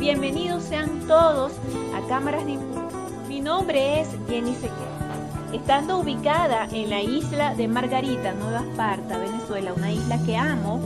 [0.00, 1.52] Bienvenidos sean todos
[1.94, 2.96] a Cámaras de Impulso.
[3.28, 4.72] Mi nombre es Jenny Sequer.
[5.52, 10.80] Estando ubicada en la isla de Margarita, Nueva Esparta, Venezuela, una isla que amo,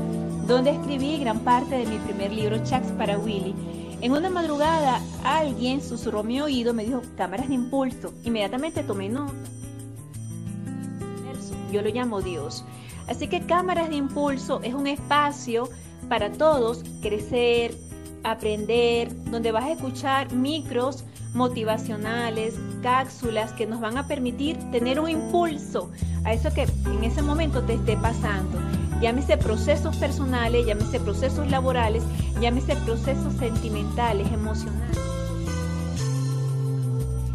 [0.49, 3.55] donde escribí gran parte de mi primer libro, Chats para Willy,
[4.01, 8.13] en una madrugada alguien susurró mi oído, me dijo, cámaras de impulso.
[8.25, 9.33] Inmediatamente tomé nota.
[11.71, 12.65] Yo lo llamo Dios.
[13.07, 15.69] Así que cámaras de impulso es un espacio
[16.09, 17.77] para todos crecer,
[18.25, 25.11] aprender, donde vas a escuchar micros motivacionales, cápsulas que nos van a permitir tener un
[25.11, 25.91] impulso
[26.25, 28.59] a eso que en ese momento te esté pasando.
[29.01, 32.03] Llámese procesos personales, llámese procesos laborales,
[32.41, 34.99] llámese procesos sentimentales, emocionales.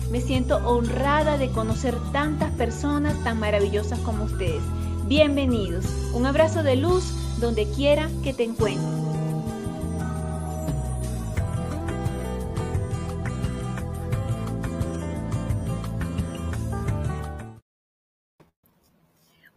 [0.09, 4.63] Me siento honrada de conocer tantas personas tan maravillosas como ustedes.
[5.05, 5.85] Bienvenidos.
[6.13, 9.18] Un abrazo de luz donde quiera que te encuentres.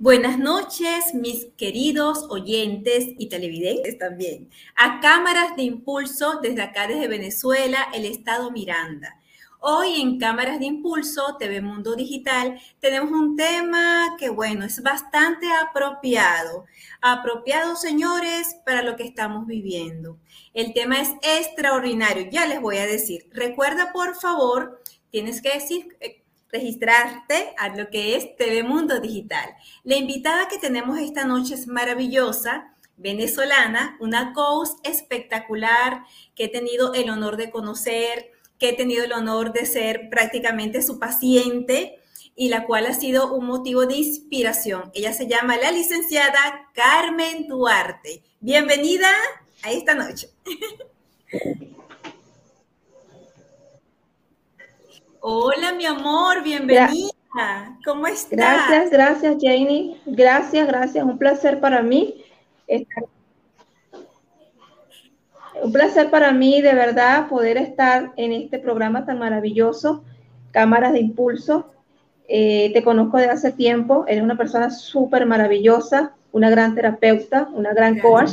[0.02, 4.50] Buenas noches, mis queridos oyentes y televidentes también.
[4.74, 9.16] A cámaras de impulso desde acá, desde Venezuela, el estado Miranda.
[9.60, 15.46] Hoy en Cámaras de Impulso, TV Mundo Digital, tenemos un tema que, bueno, es bastante
[15.52, 16.64] apropiado.
[17.00, 20.18] Apropiado, señores, para lo que estamos viviendo.
[20.52, 23.28] El tema es extraordinario, ya les voy a decir.
[23.30, 26.21] Recuerda, por favor, tienes que decir eh,
[26.52, 29.54] registrarte a lo que es TV Mundo Digital.
[29.82, 36.04] La invitada que tenemos esta noche es maravillosa, venezolana, una coach espectacular
[36.36, 40.82] que he tenido el honor de conocer, que he tenido el honor de ser prácticamente
[40.82, 41.98] su paciente
[42.36, 44.90] y la cual ha sido un motivo de inspiración.
[44.94, 48.22] Ella se llama la licenciada Carmen Duarte.
[48.40, 49.10] Bienvenida
[49.62, 50.28] a esta noche.
[55.24, 57.78] Hola, mi amor, bienvenida.
[57.84, 58.28] ¿Cómo estás?
[58.32, 59.96] Gracias, gracias, Janie.
[60.04, 61.04] Gracias, gracias.
[61.04, 62.24] Un placer para mí
[62.66, 63.04] estar.
[65.62, 70.02] Un placer para mí, de verdad, poder estar en este programa tan maravilloso,
[70.50, 71.70] Cámaras de Impulso.
[72.26, 77.72] Eh, te conozco de hace tiempo, eres una persona súper maravillosa, una gran terapeuta, una
[77.72, 78.32] gran coach.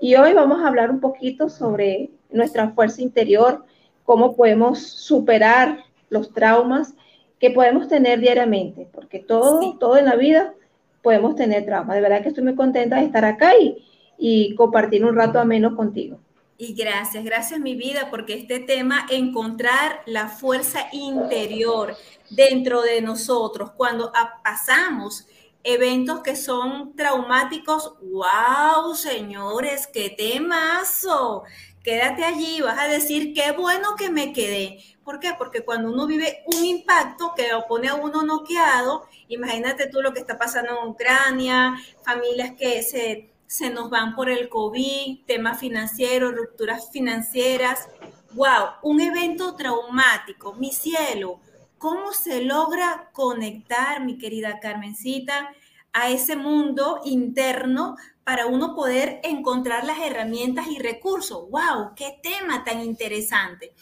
[0.00, 3.66] Y hoy vamos a hablar un poquito sobre nuestra fuerza interior,
[4.04, 6.94] cómo podemos superar los traumas
[7.38, 10.54] que podemos tener diariamente, porque todo, todo en la vida
[11.02, 11.96] podemos tener traumas.
[11.96, 13.84] De verdad que estoy muy contenta de estar acá y,
[14.16, 16.18] y compartir un rato ameno contigo.
[16.56, 21.96] Y gracias, gracias mi vida, porque este tema, encontrar la fuerza interior
[22.30, 24.12] dentro de nosotros, cuando
[24.44, 25.26] pasamos
[25.64, 31.42] eventos que son traumáticos, wow, señores, qué temazo.
[31.82, 34.78] Quédate allí, vas a decir, qué bueno que me quedé.
[35.04, 35.34] ¿Por qué?
[35.36, 40.14] Porque cuando uno vive un impacto que lo pone a uno noqueado, imagínate tú lo
[40.14, 45.60] que está pasando en Ucrania, familias que se, se nos van por el COVID, temas
[45.60, 47.88] financieros, rupturas financieras.
[48.32, 48.76] ¡Wow!
[48.82, 51.40] Un evento traumático, mi cielo.
[51.76, 55.50] ¿Cómo se logra conectar, mi querida Carmencita,
[55.92, 61.48] a ese mundo interno para uno poder encontrar las herramientas y recursos?
[61.50, 61.94] ¡Wow!
[61.94, 63.74] ¡Qué tema tan interesante!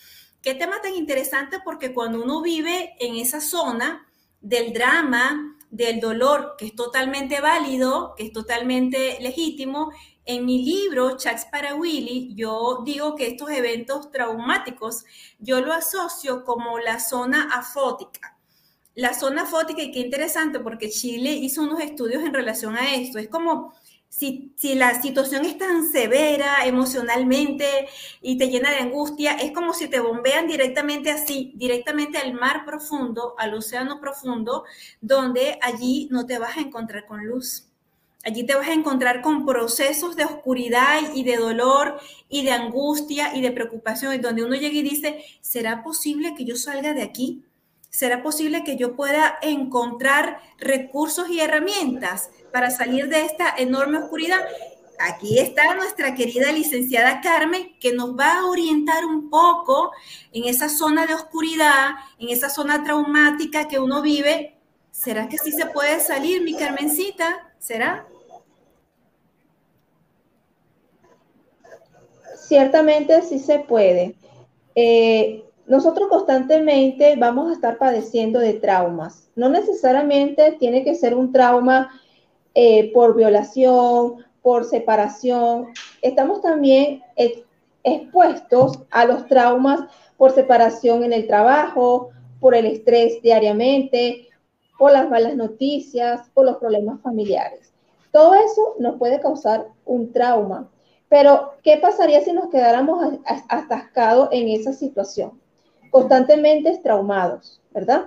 [0.43, 4.09] Qué tema tan interesante porque cuando uno vive en esa zona
[4.41, 9.93] del drama, del dolor, que es totalmente válido, que es totalmente legítimo,
[10.25, 15.05] en mi libro, Chats para Willy, yo digo que estos eventos traumáticos,
[15.39, 18.37] yo lo asocio como la zona afótica.
[18.95, 23.19] La zona afótica, y qué interesante, porque Chile hizo unos estudios en relación a esto.
[23.19, 23.75] Es como
[24.12, 27.89] si, la situación es tan severa emocionalmente
[28.21, 32.67] y te llena de angustia, es como si te bombean directamente así, directamente al mar
[32.67, 34.65] profundo, al océano profundo,
[35.00, 37.69] donde allí no te vas a encontrar con luz.
[38.23, 41.99] Allí te vas a encontrar con procesos de oscuridad y de dolor
[42.29, 46.56] y de angustia y de preocupación, donde uno llega y dice, ¿será posible que yo
[46.56, 47.43] salga de aquí?
[47.88, 54.40] ¿Será posible que yo pueda encontrar recursos y herramientas para salir de esta enorme oscuridad?
[54.99, 59.90] Aquí está nuestra querida licenciada Carmen, que nos va a orientar un poco
[60.32, 64.56] en esa zona de oscuridad, en esa zona traumática que uno vive.
[64.93, 67.52] ¿Será que sí se puede salir, mi Carmencita?
[67.58, 68.06] ¿Será?
[72.37, 74.14] Ciertamente sí se puede.
[74.75, 79.28] Eh, nosotros constantemente vamos a estar padeciendo de traumas.
[79.34, 81.90] No necesariamente tiene que ser un trauma
[82.54, 85.69] eh, por violación, por separación.
[86.02, 87.02] Estamos también
[87.84, 89.81] expuestos a los traumas
[90.16, 92.10] por separación en el trabajo,
[92.40, 94.28] por el estrés diariamente,
[94.78, 97.72] por las malas noticias, por los problemas familiares.
[98.10, 100.69] Todo eso nos puede causar un trauma.
[101.08, 103.19] Pero, ¿qué pasaría si nos quedáramos
[103.49, 105.40] atascados en esa situación?
[105.90, 108.06] Constantemente traumados, ¿verdad?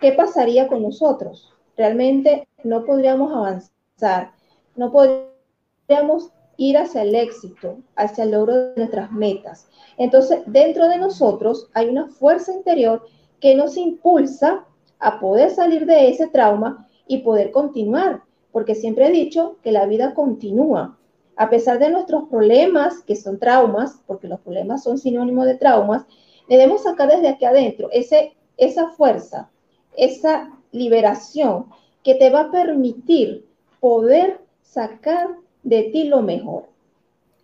[0.00, 1.52] ¿Qué pasaría con nosotros?
[1.76, 3.70] Realmente no podríamos avanzar,
[4.76, 9.68] no podríamos ir hacia el éxito, hacia el logro de nuestras metas.
[9.96, 13.04] Entonces, dentro de nosotros hay una fuerza interior
[13.40, 14.64] que nos impulsa
[14.98, 19.86] a poder salir de ese trauma y poder continuar, porque siempre he dicho que la
[19.86, 20.98] vida continúa.
[21.36, 26.04] A pesar de nuestros problemas, que son traumas, porque los problemas son sinónimos de traumas,
[26.48, 29.48] debemos sacar desde aquí adentro esa fuerza,
[29.96, 31.66] esa liberación
[32.02, 33.47] que te va a permitir
[33.80, 35.28] poder sacar
[35.62, 36.64] de ti lo mejor.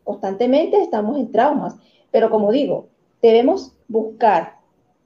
[0.05, 1.77] Constantemente estamos en traumas,
[2.11, 2.89] pero como digo,
[3.23, 4.59] debemos buscar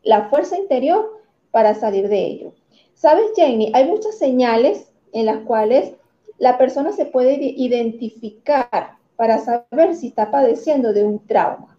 [0.02, 2.52] la fuerza interior para salir de ello.
[2.94, 3.70] ¿Sabes, Jamie?
[3.74, 5.92] Hay muchas señales en las cuales
[6.38, 11.76] la persona se puede identificar para saber si está padeciendo de un trauma.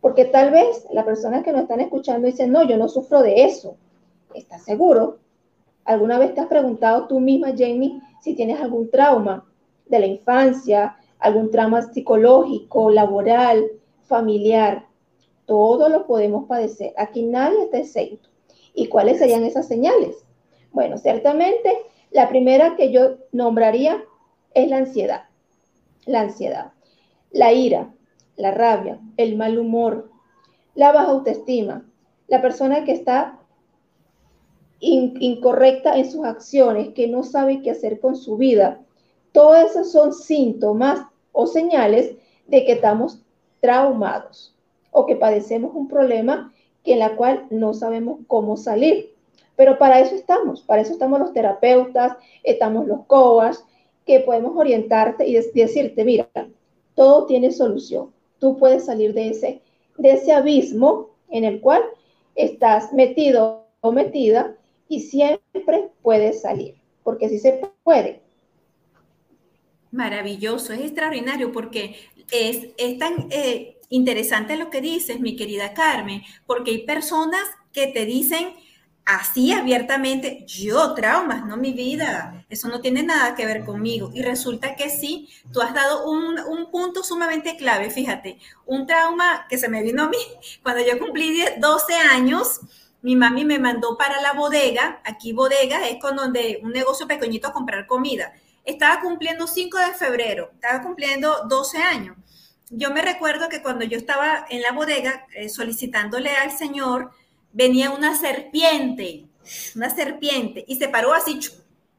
[0.00, 3.44] Porque tal vez la persona que nos están escuchando dice, no, yo no sufro de
[3.44, 3.76] eso.
[4.34, 5.18] ¿Estás seguro?
[5.84, 9.44] ¿Alguna vez te has preguntado tú misma, Jamie, si tienes algún trauma
[9.86, 13.66] de la infancia, algún trauma psicológico, laboral,
[14.02, 14.86] familiar?
[15.46, 16.92] Todo lo podemos padecer.
[16.96, 18.28] Aquí nadie está exento.
[18.74, 20.24] ¿Y cuáles serían esas señales?
[20.72, 21.72] Bueno, ciertamente
[22.10, 24.02] la primera que yo nombraría
[24.54, 25.24] es la ansiedad.
[26.06, 26.72] La ansiedad,
[27.30, 27.92] la ira,
[28.36, 30.10] la rabia, el mal humor,
[30.74, 31.84] la baja autoestima,
[32.26, 33.39] la persona que está
[34.80, 38.80] incorrecta en sus acciones, que no sabe qué hacer con su vida.
[39.32, 42.16] Todos esos son síntomas o señales
[42.46, 43.20] de que estamos
[43.60, 44.56] traumados
[44.90, 49.14] o que padecemos un problema que en la cual no sabemos cómo salir.
[49.56, 53.64] Pero para eso estamos, para eso estamos los terapeutas, estamos los coas,
[54.06, 56.28] que podemos orientarte y decirte, mira,
[56.94, 58.10] todo tiene solución.
[58.38, 59.60] Tú puedes salir de ese,
[59.98, 61.82] de ese abismo en el cual
[62.34, 64.56] estás metido o metida
[64.90, 68.20] y siempre puedes salir, porque sí se puede.
[69.92, 71.94] Maravilloso, es extraordinario porque
[72.32, 77.40] es, es tan eh, interesante lo que dices, mi querida Carmen, porque hay personas
[77.72, 78.52] que te dicen
[79.04, 84.10] así abiertamente, yo traumas, no mi vida, eso no tiene nada que ver conmigo.
[84.12, 89.46] Y resulta que sí, tú has dado un, un, punto sumamente clave, fíjate, un trauma
[89.48, 90.18] que se me vino a mí
[90.64, 92.60] cuando yo cumplí 12 años.
[93.02, 97.48] Mi mami me mandó para la bodega, aquí bodega es con donde un negocio pequeñito
[97.48, 98.32] a comprar comida.
[98.64, 102.16] Estaba cumpliendo 5 de febrero, estaba cumpliendo 12 años
[102.70, 107.10] yo me recuerdo que cuando yo estaba en la bodega eh, solicitándole al Señor,
[107.52, 109.26] venía una serpiente,
[109.74, 111.40] una serpiente, y se paró así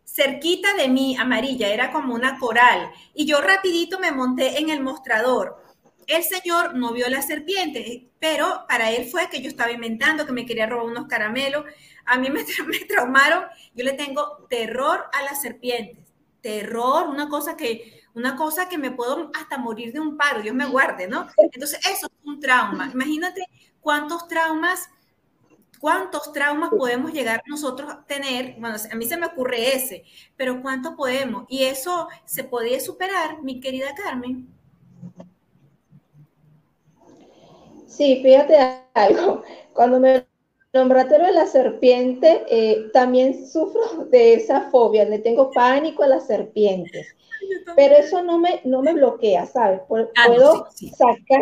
[0.06, 4.82] cerquita de mí, amarilla, era como una coral, y yo rapidito me monté en el
[4.82, 5.62] mostrador.
[6.08, 10.32] El Señor no vio la serpiente, pero para él fue que yo estaba inventando, que
[10.32, 11.66] me quería robar unos caramelos.
[12.06, 17.58] A mí me, me traumaron, yo le tengo terror a las serpientes, terror, una cosa
[17.58, 21.28] que una cosa que me puedo hasta morir de un paro, Dios me guarde, ¿no?
[21.38, 22.92] Entonces, eso es un trauma.
[22.94, 23.42] Imagínate
[23.80, 24.90] cuántos traumas,
[25.80, 28.56] cuántos traumas podemos llegar nosotros a tener.
[28.60, 30.04] Bueno, a mí se me ocurre ese,
[30.36, 31.46] pero ¿cuánto podemos?
[31.48, 34.61] Y eso se podría superar, mi querida Carmen.
[37.92, 38.58] Sí, fíjate
[38.94, 39.44] algo.
[39.74, 40.26] Cuando me
[40.74, 46.28] nombraste de la serpiente, eh, también sufro de esa fobia, le tengo pánico a las
[46.28, 47.16] serpientes.
[47.76, 49.82] Pero eso no me, no me bloquea, ¿sabes?
[50.16, 50.68] Ah, puedo
[50.98, 51.42] sacar,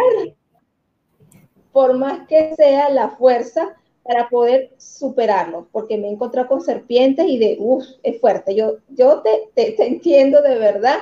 [1.72, 3.76] por más que sea la fuerza,
[4.10, 8.56] para poder superarlo, porque me he encontrado con serpientes y de, uff, es fuerte.
[8.56, 10.98] Yo, yo te, te, entiendo de verdad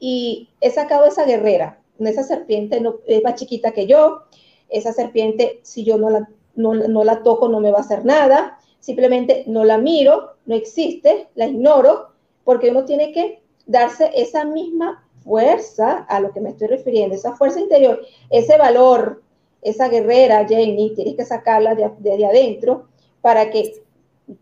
[0.00, 1.80] y he sacado esa guerrera.
[2.00, 4.24] Esa serpiente no, es más chiquita que yo.
[4.70, 8.04] Esa serpiente, si yo no la, no, no la toco, no me va a hacer
[8.04, 8.58] nada.
[8.78, 12.10] Simplemente no la miro, no existe, la ignoro,
[12.44, 17.36] porque uno tiene que darse esa misma fuerza a lo que me estoy refiriendo, esa
[17.36, 18.00] fuerza interior,
[18.30, 19.22] ese valor,
[19.62, 22.88] esa guerrera, Jamie, tienes que sacarla de, de, adentro
[23.20, 23.82] para que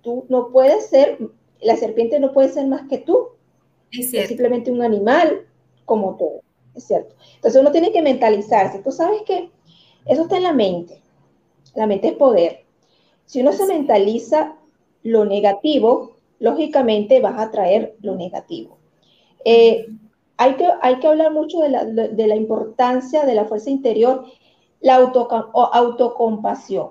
[0.02, 1.18] tú no puedes ser,
[1.60, 3.30] la serpiente no puede ser más que tú.
[3.90, 5.46] Es, es simplemente un animal
[5.84, 6.42] como todo,
[6.74, 7.14] es cierto.
[7.36, 8.78] Entonces uno tiene que mentalizarse.
[8.80, 9.50] Tú sabes que
[10.06, 11.02] eso está en la mente.
[11.74, 12.64] La mente es poder.
[13.24, 14.56] Si uno se mentaliza
[15.02, 18.78] lo negativo, lógicamente vas a traer lo negativo.
[19.44, 19.86] Eh,
[20.36, 21.68] hay, que, hay que hablar mucho de
[22.26, 24.24] la, importancia de la fuerza interior
[24.80, 26.90] la autocompasión.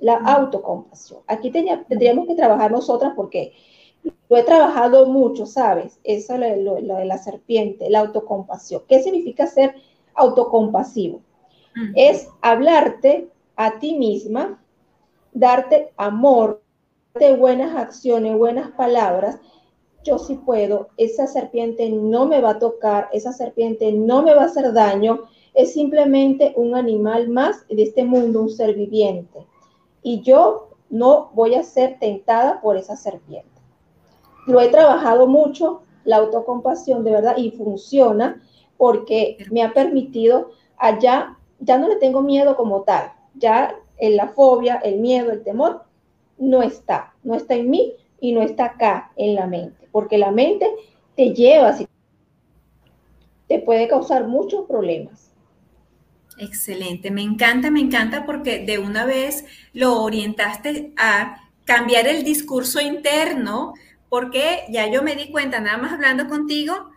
[0.00, 1.20] La autocompasión.
[1.28, 3.52] Aquí tendríamos que trabajar nosotras porque
[4.28, 6.00] lo he trabajado mucho, ¿sabes?
[6.02, 8.82] Eso lo, lo, de la serpiente, la autocompasión.
[8.88, 9.76] ¿Qué significa ser
[10.14, 11.20] autocompasivo?
[11.94, 14.62] Es hablarte a ti misma,
[15.32, 16.62] darte amor,
[17.14, 19.38] de buenas acciones, buenas palabras,
[20.02, 24.42] yo sí puedo, esa serpiente no me va a tocar, esa serpiente no me va
[24.42, 25.24] a hacer daño,
[25.54, 29.46] es simplemente un animal más de este mundo, un ser viviente.
[30.02, 33.48] Y yo no voy a ser tentada por esa serpiente.
[34.46, 38.42] Lo he trabajado mucho, la autocompasión de verdad, y funciona
[38.76, 44.28] porque me ha permitido allá, ya no le tengo miedo como tal, ya en la
[44.28, 45.84] fobia, el miedo, el temor,
[46.38, 50.32] no está, no está en mí y no está acá en la mente, porque la
[50.32, 50.68] mente
[51.16, 51.76] te lleva,
[53.46, 55.32] te puede causar muchos problemas.
[56.38, 62.80] Excelente, me encanta, me encanta porque de una vez lo orientaste a cambiar el discurso
[62.80, 63.74] interno,
[64.08, 66.91] porque ya yo me di cuenta, nada más hablando contigo,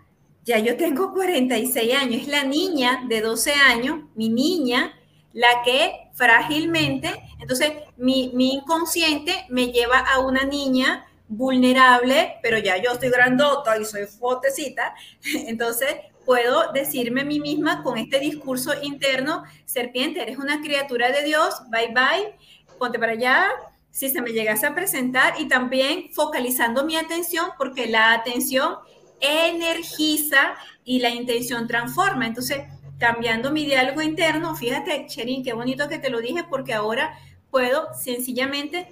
[0.45, 4.93] ya yo tengo 46 años, es la niña de 12 años, mi niña,
[5.33, 7.11] la que frágilmente,
[7.41, 13.85] entonces mi, inconsciente me lleva a una niña vulnerable, pero ya yo estoy grandota y
[13.85, 14.93] soy fotecita,
[15.47, 21.23] entonces puedo decirme a mí misma con este discurso interno, serpiente, eres una criatura de
[21.23, 22.35] Dios, bye bye,
[22.77, 23.49] ponte para allá,
[23.89, 28.75] si se me llegase a presentar y también focalizando mi atención, porque la atención
[29.19, 32.27] energiza y la intención transforma.
[32.27, 32.63] Entonces,
[32.99, 34.55] cambiando mi diálogo interno.
[34.55, 37.17] Fíjate, Cherin, qué bonito que te lo dije porque ahora
[37.49, 38.87] puedo sencillamente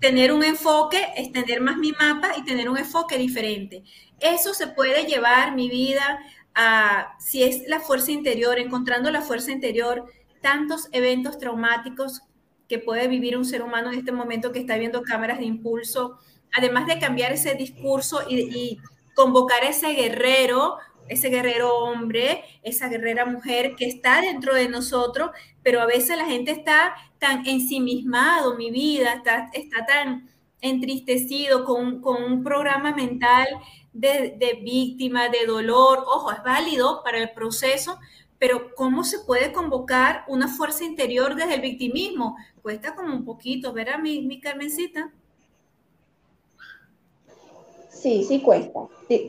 [0.00, 3.82] tener un enfoque, extender más mi mapa y tener un enfoque diferente.
[4.20, 6.18] Eso se puede llevar mi vida
[6.54, 10.04] a, si es la fuerza interior, encontrando la fuerza interior,
[10.40, 12.22] tantos eventos traumáticos
[12.68, 16.18] que puede vivir un ser humano en este momento que está viendo cámaras de impulso,
[16.56, 18.78] además de cambiar ese discurso y,
[19.14, 20.76] convocar a ese guerrero
[21.08, 25.30] ese guerrero hombre, esa guerrera mujer que está dentro de nosotros,
[25.62, 30.30] pero a veces la gente está tan ensimismado, mi vida, está, tan
[30.60, 33.46] entristecido con, un programa mental
[33.92, 36.04] de, de, víctima, de dolor.
[36.06, 37.98] Ojo, es válido para el proceso,
[38.38, 42.36] pero ¿cómo se puede convocar una fuerza interior desde el victimismo?
[42.62, 45.12] Cuesta como un poquito, ¿verdad, mi, mi Carmencita?
[48.04, 48.80] Sí, sí cuesta.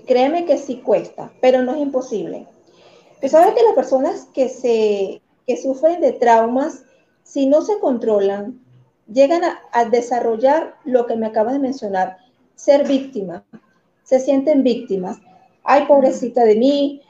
[0.05, 2.45] créeme que sí cuesta, pero no es imposible.
[3.21, 6.83] Tú sabes que las personas que, se, que sufren de traumas,
[7.23, 8.59] si no se controlan,
[9.07, 12.17] llegan a, desarrollar lo que me acabas de mencionar,
[12.55, 13.45] ser víctima.
[14.03, 15.19] Se sienten víctimas.
[15.63, 17.01] Ay, pobrecita de mí,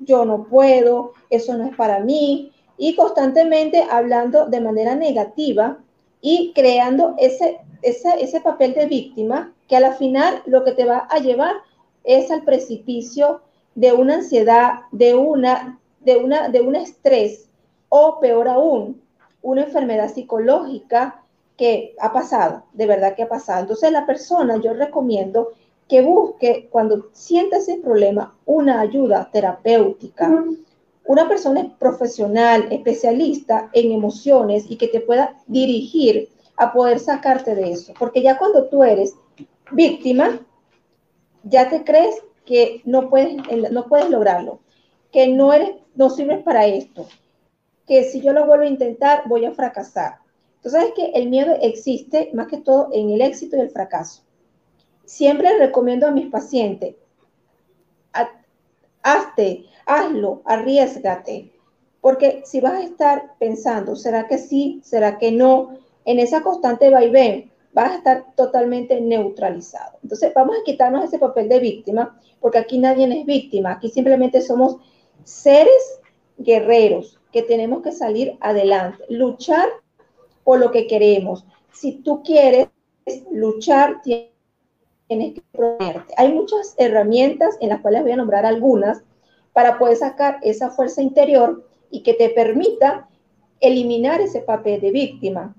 [0.00, 2.50] yo no puedo, eso no es para mí.
[2.76, 5.78] Y constantemente hablando de manera negativa
[6.20, 10.84] y creando ese, ese, ese papel de víctima que a la final lo que te
[10.84, 11.56] va a llevar
[12.04, 13.42] es al precipicio
[13.74, 17.48] de una ansiedad, de una, de una, de un estrés
[17.88, 19.02] o peor aún,
[19.42, 21.22] una enfermedad psicológica
[21.56, 23.60] que ha pasado, de verdad que ha pasado.
[23.60, 25.52] Entonces la persona, yo recomiendo
[25.88, 30.44] que busque cuando sienta ese problema una ayuda terapéutica,
[31.04, 36.30] una persona profesional, especialista en emociones y que te pueda dirigir
[36.62, 37.92] a poder sacarte de eso.
[37.98, 39.14] Porque ya cuando tú eres
[39.72, 40.40] víctima,
[41.42, 43.36] ya te crees que no puedes,
[43.70, 44.60] no puedes lograrlo,
[45.10, 47.06] que no, eres, no sirves para esto,
[47.86, 50.18] que si yo lo vuelvo a intentar voy a fracasar.
[50.56, 54.22] Entonces es que el miedo existe más que todo en el éxito y el fracaso.
[55.04, 56.94] Siempre recomiendo a mis pacientes,
[59.02, 61.52] hazte, hazlo, arriesgate,
[62.00, 64.80] porque si vas a estar pensando, ¿será que sí?
[64.84, 65.76] ¿Será que no?
[66.04, 69.98] En esa constante vaivén, vas a estar totalmente neutralizado.
[70.02, 74.40] Entonces, vamos a quitarnos ese papel de víctima, porque aquí nadie es víctima, aquí simplemente
[74.40, 74.76] somos
[75.24, 76.00] seres
[76.38, 79.68] guerreros que tenemos que salir adelante, luchar
[80.44, 81.46] por lo que queremos.
[81.72, 82.68] Si tú quieres
[83.30, 84.28] luchar, tienes
[85.08, 86.14] que proponerte.
[86.16, 89.02] Hay muchas herramientas en las cuales voy a nombrar algunas
[89.52, 93.08] para poder sacar esa fuerza interior y que te permita
[93.60, 95.54] eliminar ese papel de víctima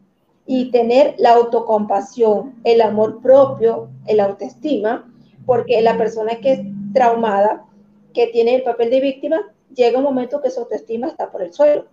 [0.45, 5.09] y tener la autocompasión, el amor propio, el autoestima,
[5.45, 6.59] porque la persona que es
[6.93, 7.65] traumada,
[8.13, 9.41] que tiene el papel de víctima,
[9.73, 11.85] llega un momento que su autoestima está por el suelo.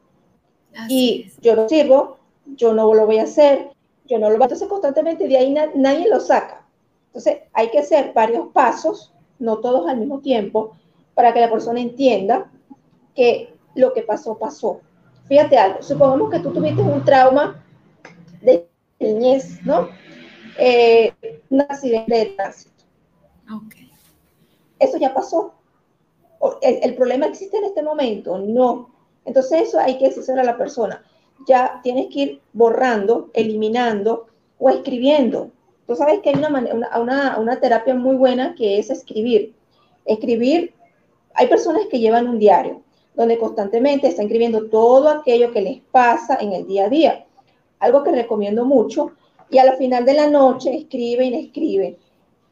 [0.88, 3.70] y yo lo sirvo, yo no lo voy a hacer,
[4.06, 6.64] yo no lo voy a hacer constantemente, de ahí nadie lo saca.
[7.06, 10.76] Entonces hay que hacer varios pasos, no todos al mismo tiempo,
[11.14, 12.50] para que la persona entienda
[13.14, 14.80] que lo que pasó, pasó.
[15.26, 17.64] Fíjate algo, supongamos que tú tuviste un trauma
[18.40, 18.66] de
[18.98, 19.88] niñez, ¿no?
[20.58, 21.12] Eh,
[21.48, 22.84] un accidente de tránsito.
[23.54, 23.74] Ok.
[24.78, 25.54] Eso ya pasó.
[26.62, 28.38] ¿El, problema existe en este momento?
[28.38, 28.90] No.
[29.24, 31.04] Entonces eso hay que decirle a la persona.
[31.46, 34.26] Ya tienes que ir borrando, eliminando
[34.58, 35.50] o escribiendo.
[35.86, 36.48] Tú sabes que hay una,
[36.98, 39.54] una, una terapia muy buena que es escribir.
[40.06, 40.72] Escribir,
[41.34, 42.82] hay personas que llevan un diario
[43.14, 47.26] donde constantemente están escribiendo todo aquello que les pasa en el día a día.
[47.80, 49.12] Algo que recomiendo mucho.
[49.50, 51.98] Y a la final de la noche escribe y escribe.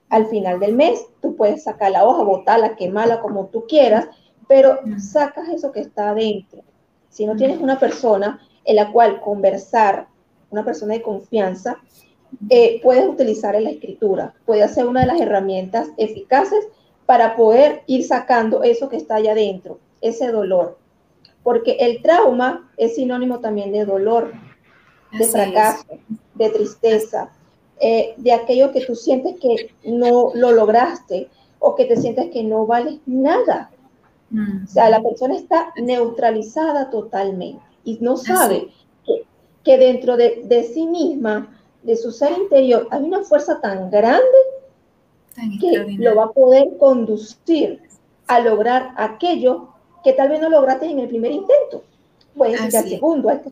[0.08, 4.08] Al final del mes tú puedes sacar la hoja, botarla, quemarla como tú quieras,
[4.48, 6.62] pero sacas eso que está adentro.
[7.10, 10.08] Si no tienes una persona en la cual conversar,
[10.50, 11.78] una persona de confianza,
[12.50, 14.34] eh, puedes utilizar en la escritura.
[14.44, 16.66] Puede ser una de las herramientas eficaces
[17.06, 20.78] para poder ir sacando eso que está allá adentro, ese dolor.
[21.42, 24.32] Porque el trauma es sinónimo también de dolor,
[25.12, 25.86] de fracaso,
[26.34, 27.30] de tristeza,
[27.80, 32.42] eh, de aquello que tú sientes que no lo lograste o que te sientes que
[32.42, 33.70] no vales nada.
[34.30, 34.64] Mm.
[34.64, 38.68] O sea, la persona está neutralizada totalmente y no sabe
[39.04, 39.24] que,
[39.64, 44.26] que, dentro de, de, sí misma, de su ser interior, hay una fuerza tan grande
[45.60, 47.80] que lo va a poder conducir
[48.26, 49.68] a lograr aquello
[50.02, 51.84] que tal vez no lograste en el primer intento.
[52.36, 53.42] Puede ser al segundo, al,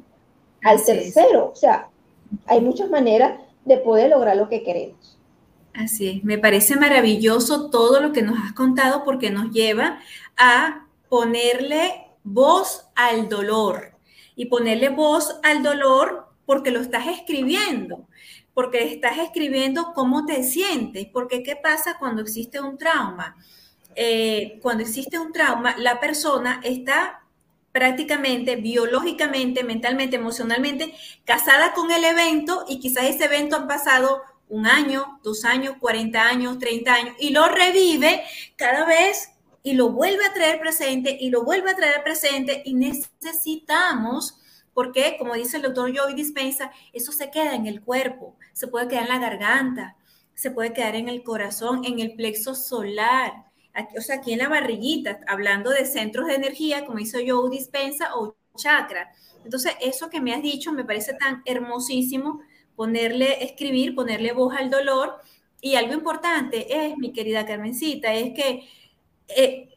[0.66, 1.52] al tercero.
[1.52, 1.88] O sea,
[2.46, 5.16] hay muchas maneras de poder lograr lo que queremos.
[5.72, 10.00] Así es, me parece maravilloso todo lo que nos has contado porque nos lleva
[10.36, 13.92] a ponerle voz al dolor
[14.34, 18.08] y ponerle voz al dolor porque lo estás escribiendo,
[18.54, 23.36] porque estás escribiendo cómo te sientes, porque qué pasa cuando existe un trauma.
[23.94, 27.25] Eh, cuando existe un trauma, la persona está
[27.76, 30.94] prácticamente biológicamente, mentalmente, emocionalmente,
[31.26, 36.26] casada con el evento y quizás ese evento ha pasado un año, dos años, 40
[36.26, 38.22] años, 30 años y lo revive
[38.56, 39.28] cada vez
[39.62, 44.38] y lo vuelve a traer presente y lo vuelve a traer presente y necesitamos,
[44.72, 48.88] porque como dice el doctor Joey Dispensa, eso se queda en el cuerpo, se puede
[48.88, 49.96] quedar en la garganta,
[50.32, 53.45] se puede quedar en el corazón, en el plexo solar,
[53.96, 58.16] o sea, aquí en la barriguita, hablando de centros de energía, como hizo yo, dispensa
[58.16, 59.10] o chakra.
[59.44, 62.40] Entonces, eso que me has dicho me parece tan hermosísimo,
[62.74, 65.16] ponerle, escribir, ponerle voz al dolor.
[65.60, 68.68] Y algo importante es, mi querida Carmencita, es que
[69.28, 69.68] eh,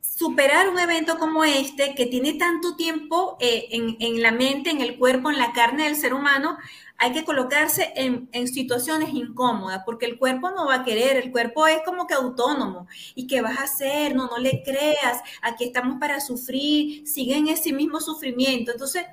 [0.00, 4.98] superar un evento como este, que tiene tanto tiempo eh, en, la mente, en el
[4.98, 6.56] cuerpo, en la carne del ser humano,
[6.98, 11.66] hay que colocarse en, situaciones incómodas, porque el cuerpo no va a querer, el cuerpo
[11.66, 12.86] es como que autónomo.
[13.14, 14.14] ¿Y qué vas a hacer?
[14.14, 18.72] No, no le creas, aquí estamos para sufrir, sigue en ese mismo sufrimiento.
[18.72, 19.04] Entonces,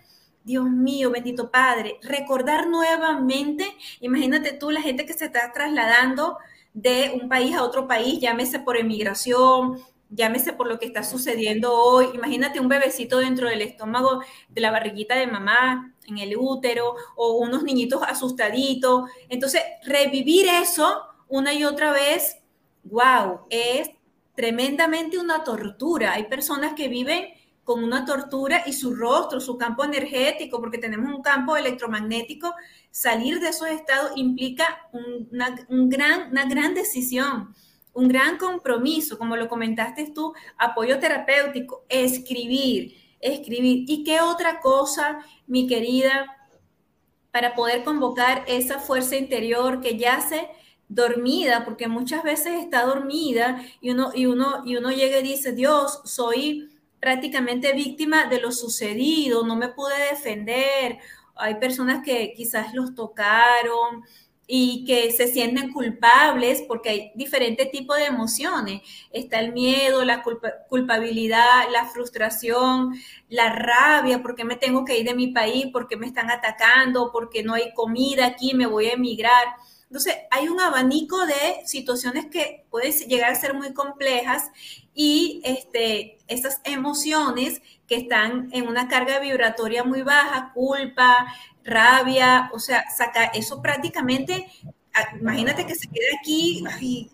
[0.44, 3.66] Dios mío, bendito Padre, recordar nuevamente,
[4.02, 6.38] imagínate tú la gente que se está trasladando
[6.74, 11.74] de un país a otro país, llámese por emigración, llámese por lo que está sucediendo
[11.74, 12.08] hoy.
[12.14, 17.38] Imagínate un bebecito dentro del estómago de la barriguita de mamá, en el útero, o
[17.38, 19.10] unos niñitos asustaditos.
[19.30, 22.38] Entonces, revivir eso una y otra vez,
[22.84, 23.90] wow, es
[24.36, 26.14] tremendamente una tortura.
[26.14, 27.26] Hay personas que viven
[27.64, 32.54] con una tortura y su rostro, su campo energético, porque tenemos un campo electromagnético,
[32.92, 37.54] salir de esos estados implica una, un gran, una gran decisión
[37.94, 43.86] un gran compromiso, como lo comentaste tú, apoyo terapéutico, escribir, escribir.
[43.88, 46.38] ¿Y qué otra cosa, mi querida,
[47.32, 50.50] para poder convocar esa fuerza interior que yace
[50.88, 55.52] dormida, porque muchas veces está dormida y uno, y uno, y uno llega y dice,
[55.54, 61.00] Dios, soy prácticamente víctima de lo sucedido, no me pude defender.
[61.36, 64.04] Hay personas que quizás los tocaron,
[64.46, 68.82] y que se sienten culpables porque hay diferentes tipos de emociones.
[69.12, 70.24] Está el miedo, la
[70.70, 72.94] culpabilidad, la frustración,
[73.30, 77.44] la rabia, porque me tengo que ir de mi país, porque me están atacando, porque
[77.44, 79.56] no hay comida aquí, me voy a emigrar.
[79.94, 84.50] Entonces, hay un abanico de situaciones que pueden llegar a ser muy complejas
[84.96, 91.28] y este, esas emociones que están en una carga vibratoria muy baja, culpa,
[91.64, 94.48] rabia, o sea, saca eso prácticamente,
[95.20, 96.64] imagínate que se quede aquí,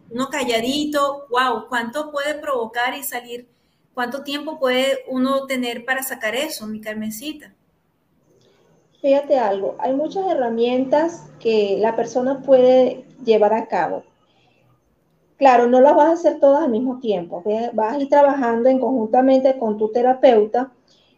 [0.09, 3.47] uno calladito, wow, ¿cuánto puede provocar y salir?
[3.93, 7.53] ¿Cuánto tiempo puede uno tener para sacar eso, mi Carmencita?
[9.01, 14.03] Fíjate algo, hay muchas herramientas que la persona puede llevar a cabo.
[15.37, 17.41] Claro, no las vas a hacer todas al mismo tiempo,
[17.73, 20.73] vas a ir trabajando en conjuntamente con tu terapeuta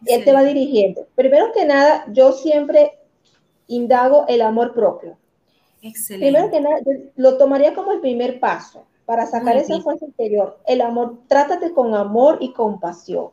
[0.06, 1.08] Él te va dirigiendo.
[1.16, 3.01] Primero que nada, yo siempre
[3.72, 5.18] indago el amor propio.
[5.82, 6.26] Excelente.
[6.28, 6.82] Primero que nada,
[7.16, 10.60] lo tomaría como el primer paso para sacar esa fuerza interior.
[10.68, 13.30] El amor, trátate con amor y compasión.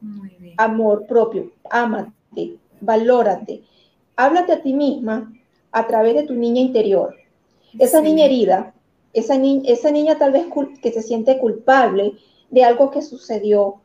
[0.00, 0.54] Muy bien.
[0.58, 3.62] Amor propio, ámate, valórate.
[4.16, 5.32] Háblate a ti misma
[5.72, 7.16] a través de tu niña interior.
[7.78, 8.74] Esa niña herida,
[9.12, 10.46] esa, esa niña tal vez
[10.80, 12.14] que se siente culpable
[12.50, 13.80] de algo que sucedió,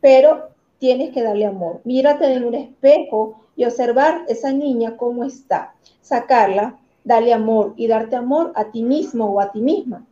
[0.00, 1.80] pero tienes que darle amor.
[1.84, 5.74] Mírate en un espejo y observar esa niña cómo está.
[6.00, 10.06] Sacarla, darle amor y darte amor a ti mismo o a ti misma.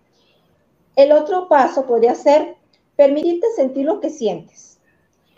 [0.97, 2.57] El otro paso podría ser
[2.95, 4.81] permitirte sentir lo que sientes.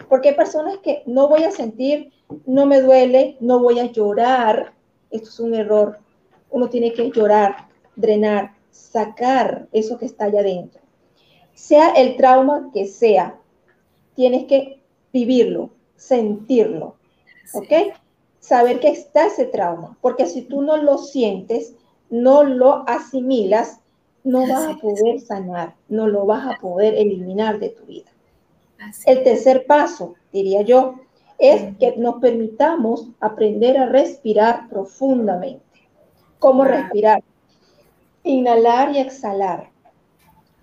[0.09, 2.12] Porque hay personas que no voy a sentir,
[2.46, 4.73] no me duele, no voy a llorar.
[5.12, 6.01] Esto es un error.
[6.51, 10.81] Uno tiene que llorar, drenar, sacar eso que está allá adentro.
[11.55, 13.38] Sea el trauma que sea,
[14.16, 16.96] tienes que vivirlo, sentirlo,
[17.55, 17.99] ¿ok?
[18.40, 21.74] Saber que está ese trauma, porque si tú no lo sientes,
[22.09, 23.81] no lo asimilas,
[24.24, 28.11] no vas a poder sanar, no lo vas a poder eliminar de tu vida.
[29.07, 30.94] El tercer paso, diría yo,
[31.38, 35.64] es que nos permitamos aprender a respirar profundamente.
[36.38, 37.22] ¿Cómo respirar?
[38.24, 39.70] Inhalar y exhalar.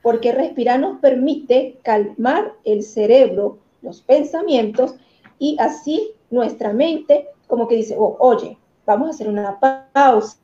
[0.01, 4.95] Porque respirar nos permite calmar el cerebro, los pensamientos
[5.39, 10.37] y así nuestra mente como que dice, oh, oye, vamos a hacer una pausa.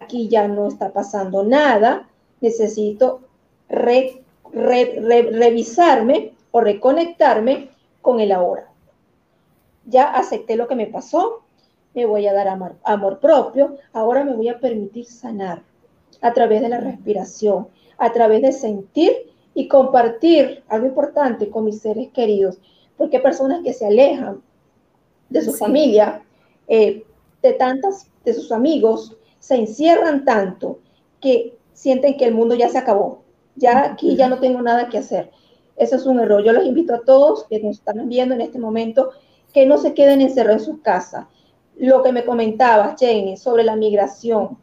[0.00, 2.08] Aquí ya no está pasando nada.
[2.40, 3.20] Necesito
[4.52, 7.70] revisarme o reconectarme
[8.00, 8.66] con el ahora.
[9.86, 11.42] Ya acepté lo que me pasó,
[11.94, 15.62] me voy a dar amor, amor propio, ahora me voy a permitir sanar
[16.20, 17.68] a través de la respiración,
[17.98, 19.12] a través de sentir
[19.54, 22.58] y compartir algo importante con mis seres queridos,
[22.96, 24.42] porque personas que se alejan
[25.30, 26.22] de su familia,
[26.68, 27.04] eh,
[27.42, 30.80] de tantas, de sus amigos, se encierran tanto
[31.20, 33.22] que sienten que el mundo ya se acabó,
[33.56, 35.30] ya aquí ya no tengo nada que hacer.
[35.76, 36.44] Eso es un error.
[36.44, 39.12] Yo los invito a todos que nos están viendo en este momento
[39.54, 41.26] que no se queden encerrados en sus casas.
[41.76, 44.58] Lo que me comentabas, Jenny, sobre la migración.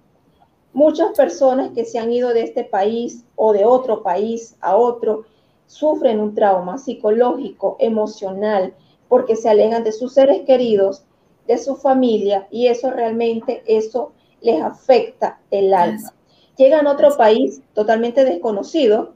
[0.74, 5.24] Muchas personas que se han ido de este país o de otro país a otro
[5.66, 8.76] sufren un trauma psicológico, emocional,
[9.08, 11.04] porque se alejan de sus seres queridos,
[11.48, 16.14] de su familia, y eso realmente, eso les afecta el alma.
[16.58, 19.14] Llegan a otro país totalmente desconocido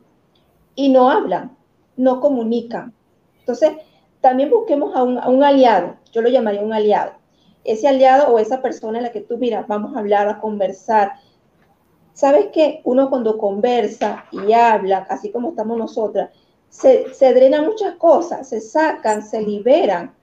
[0.76, 1.58] y no hablan,
[1.98, 2.94] no comunican.
[3.40, 3.72] Entonces,
[4.22, 7.14] también busquemos a un, aliado, yo lo llamaría un aliado.
[7.64, 11.14] Ese aliado o esa persona en la que tú miras, vamos a hablar, a conversar.
[12.14, 16.30] ¿Sabes que Uno cuando conversa y habla, así como estamos nosotras,
[16.72, 20.16] se, se drenan muchas cosas, se sacan, se liberan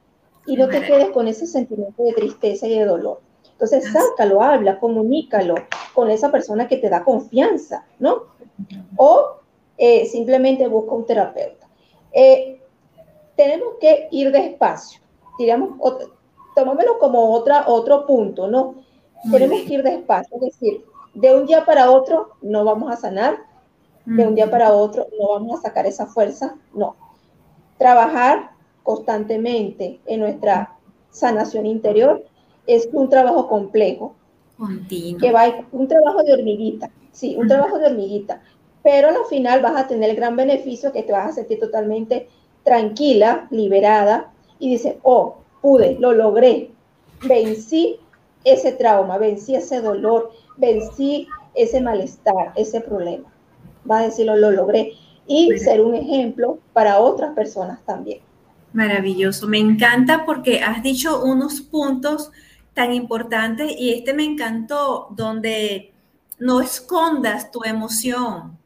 [0.47, 3.21] y no te quedes con ese sentimiento de tristeza y de dolor.
[3.53, 5.55] Entonces, sácalo, habla, comunícalo
[5.95, 8.25] con esa persona que te da confianza, ¿no?
[8.97, 9.37] O
[9.77, 11.69] eh, simplemente busca un terapeuta.
[12.13, 12.61] Eh,
[13.37, 15.01] tenemos que ir despacio,
[15.39, 15.79] digamos,
[16.57, 18.75] tomámoslo como otra, otro punto, ¿no?
[19.31, 20.85] tenemos que ir despacio, es decir,
[21.15, 23.39] de un día para otro no vamos a sanar,
[24.17, 26.97] de un día para otro no vamos a sacar esa fuerza, no.
[27.77, 30.77] Trabajar constantemente en nuestra
[31.11, 32.25] sanación interior
[32.67, 34.15] es un trabajo complejo,
[34.57, 35.21] Continuo.
[35.21, 38.41] que va un trabajo de hormiguita, sí, un trabajo de hormiguita,
[38.83, 42.29] pero al final vas a tener el gran beneficio que te vas a sentir totalmente
[42.65, 46.71] tranquila, liberada y dices, oh, pude, lo logré,
[47.27, 48.01] vencí
[48.45, 53.31] ese trauma, vencí ese dolor, vencí ese malestar, ese problema.
[53.85, 54.93] Vas a decirlo, lo logré
[55.27, 58.21] y ser un ejemplo para otras personas también.
[58.73, 62.31] Maravilloso, me encanta porque has dicho unos puntos
[62.75, 65.93] tan importantes y este me encantó donde
[66.39, 68.59] no escondas tu emoción,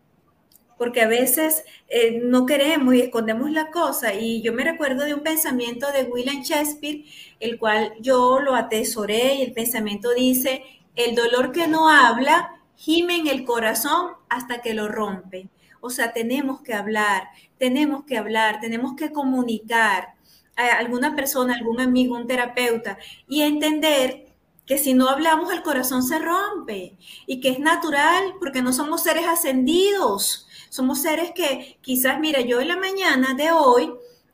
[0.76, 4.14] porque a veces eh, no queremos y escondemos la cosa.
[4.14, 7.04] Y yo me recuerdo de un pensamiento de William Shakespeare,
[7.40, 10.62] el cual yo lo atesoré y el pensamiento dice,
[10.96, 15.48] el dolor que no habla gime en el corazón hasta que lo rompe.
[15.80, 20.14] O sea, tenemos que hablar, tenemos que hablar, tenemos que comunicar
[20.56, 24.26] a alguna persona, algún amigo, un terapeuta y entender
[24.66, 29.04] que si no hablamos el corazón se rompe y que es natural porque no somos
[29.04, 33.92] seres ascendidos, somos seres que quizás, mira, yo en la mañana de hoy,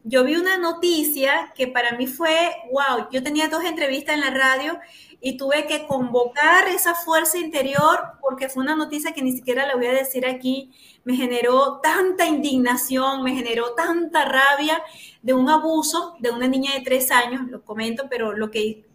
[0.08, 2.34] yo vi una noticia que para mí fue,
[2.72, 4.78] wow, yo tenía dos entrevistas en la radio
[5.20, 9.76] y tuve que convocar esa fuerza interior porque fue una noticia que ni siquiera la
[9.76, 10.72] voy a decir aquí,
[11.04, 14.82] me generó tanta indignación, me generó tanta rabia
[15.20, 18.86] de un abuso de una niña de tres años, lo comento, pero lo que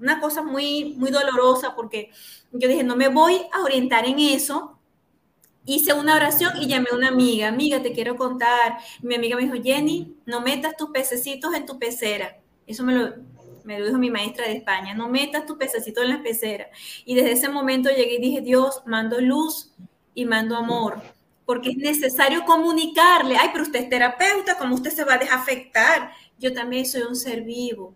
[0.00, 2.10] una cosa muy, muy dolorosa porque
[2.52, 4.73] yo dije, no me voy a orientar en eso.
[5.66, 8.78] Hice una oración y llamé a una amiga, amiga, te quiero contar.
[9.02, 12.38] mi amiga me dijo, Jenny, no metas tus pececitos en tu pecera.
[12.66, 13.14] Eso me lo,
[13.64, 16.68] me lo dijo mi maestra de España, no metas tus pececitos en la pecera.
[17.04, 19.72] Y desde ese momento llegué y dije, Dios, mando luz
[20.14, 21.02] y mando amor,
[21.44, 26.12] porque es necesario comunicarle, ay, pero usted es terapeuta, ¿cómo usted se va a desafectar?
[26.38, 27.94] Yo también soy un ser vivo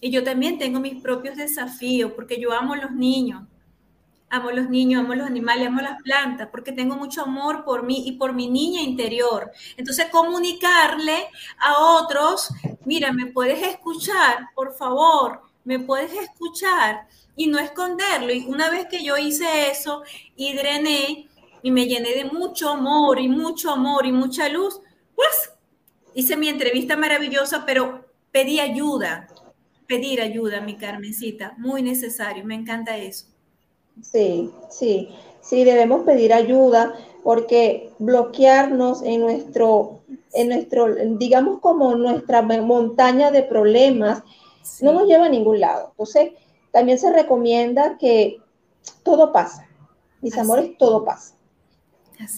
[0.00, 3.42] y yo también tengo mis propios desafíos, porque yo amo a los niños,
[4.28, 8.04] amo los niños, amo los animales, amo las plantas, porque tengo mucho amor por mí
[8.06, 9.50] y por mi niña interior.
[9.76, 12.48] Entonces, comunicarle a otros,
[12.84, 18.32] mira, me puedes escuchar, por favor, me puedes escuchar y no esconderlo.
[18.32, 20.02] Y una vez que yo hice eso
[20.34, 21.28] y drené
[21.62, 24.80] y me llené de mucho amor y mucho amor y mucha luz,
[25.14, 25.52] pues
[26.14, 29.28] hice mi entrevista maravillosa, pero pedí ayuda
[29.86, 33.26] pedir ayuda, mi Carmencita, muy necesario, me encanta eso.
[34.02, 35.08] Sí, sí,
[35.40, 40.00] sí, debemos pedir ayuda porque bloquearnos en nuestro,
[40.32, 44.22] en nuestro, digamos como nuestra montaña de problemas,
[44.80, 45.88] no nos lleva a ningún lado.
[45.90, 46.32] Entonces,
[46.72, 48.38] también se recomienda que
[49.02, 49.66] todo pasa,
[50.20, 51.34] mis amores, todo pasa.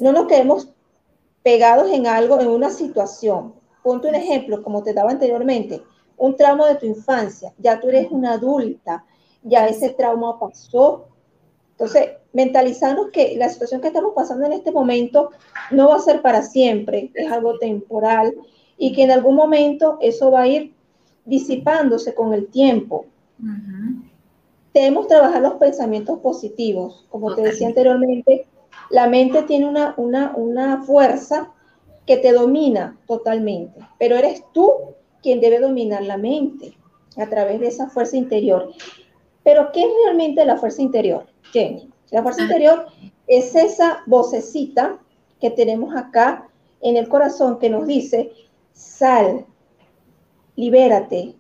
[0.01, 0.69] No nos quedemos
[1.43, 3.55] pegados en algo, en una situación.
[3.83, 5.83] Ponte un ejemplo, como te daba anteriormente
[6.17, 9.05] un trauma de tu infancia, ya tú eres una adulta,
[9.43, 11.08] ya ese trauma pasó.
[11.79, 15.31] Entonces, mentalizarnos que la situación que estamos pasando en este momento
[15.71, 18.35] no va a ser para siempre, es algo temporal
[18.77, 20.75] y que en algún momento eso va a ir
[21.25, 23.07] disipándose con el tiempo.
[24.75, 27.07] Debemos trabajar los pensamientos positivos.
[27.11, 28.47] Como te decía anteriormente,
[28.91, 31.53] la mente tiene una, una, una fuerza
[32.07, 34.69] que te domina totalmente, pero eres tú
[35.23, 36.77] quien debe dominar la mente
[37.17, 38.73] a través de esa fuerza interior.
[39.49, 41.89] Pero, ¿qué es realmente la fuerza interior, Jenny?
[42.11, 42.45] La fuerza ah.
[42.45, 42.87] interior
[43.27, 44.99] es esa vocecita
[45.41, 46.47] que tenemos acá
[46.83, 48.31] en el corazón que nos dice,
[48.75, 49.47] sal,
[50.55, 51.35] libérate,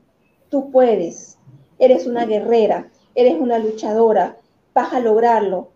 [0.48, 1.36] tú puedes,
[1.78, 4.38] eres una guerrera, eres una luchadora,
[4.72, 5.68] vas a lograrlo.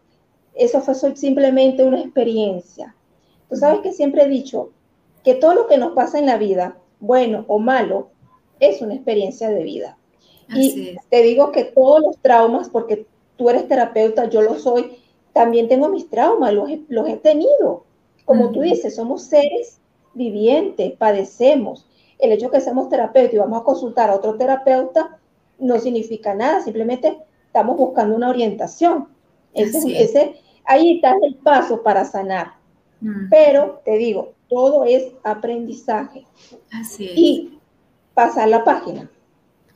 [0.54, 2.96] Eso fue simplemente una experiencia.
[3.50, 4.70] Tú sabes que siempre he dicho
[5.22, 8.08] que todo lo que nos pasa en la vida bueno o malo,
[8.58, 9.98] es una experiencia de vida.
[10.54, 14.98] Y te digo que todos los traumas, porque tú eres terapeuta, yo lo soy,
[15.32, 17.84] también tengo mis traumas, los he, tenido.
[18.24, 19.80] Como tú dices, somos seres
[20.14, 21.86] vivientes, padecemos.
[22.18, 25.18] El hecho de que seamos terapeutas y vamos a consultar a otro terapeuta
[25.58, 29.08] no significa nada, simplemente estamos buscando una orientación.
[29.54, 32.54] Ese, ese, ahí está el paso para sanar.
[33.30, 36.24] Pero te digo, todo es aprendizaje.
[36.70, 37.12] Así es.
[37.16, 37.58] Y
[38.14, 39.10] pasar la página.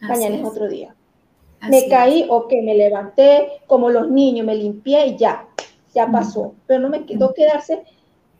[0.00, 0.44] Mañana es.
[0.44, 0.94] otro día.
[1.68, 5.46] me caí, o que me levanté, como los niños, me limpié y ya,
[5.94, 6.54] ya pasó.
[6.66, 7.82] Pero no me quedó quedarse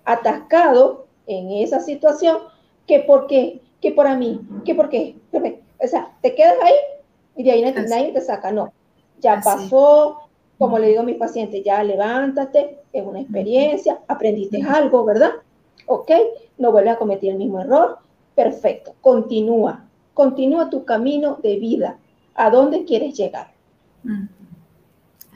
[0.05, 2.39] atascado en esa situación
[2.87, 5.17] que por qué, que por a mí, que por qué.
[5.33, 6.75] O sea, te quedas ahí
[7.37, 8.53] y de ahí nadie, te saca.
[8.53, 8.73] No,
[9.21, 15.05] ya pasó, como le digo a mis pacientes, ya levántate, es una experiencia, aprendiste algo,
[15.05, 15.33] ¿verdad?
[15.87, 16.11] ¿ok?
[16.59, 17.99] No vuelve a cometer el mismo error.
[18.35, 19.86] Perfecto, continúa,
[20.17, 21.99] continúa tu camino de vida.
[22.35, 23.53] ¿A dónde quieres llegar?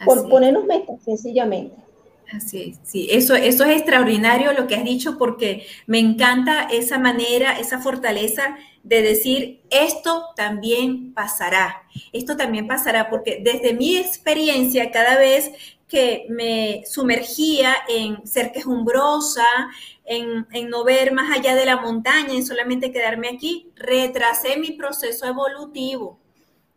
[0.07, 1.77] Por ponernos metas, sencillamente.
[2.33, 6.97] Así es, sí, eso, eso es extraordinario lo que has dicho porque me encanta esa
[6.97, 14.93] manera, esa fortaleza de decir, esto también pasará, esto también pasará, porque desde mi experiencia,
[14.93, 15.51] cada vez
[15.90, 19.44] que me sumergía en ser quejumbrosa,
[20.05, 24.70] en, en, no ver más allá de la montaña, en solamente quedarme aquí, retrasé mi
[24.72, 26.18] proceso evolutivo,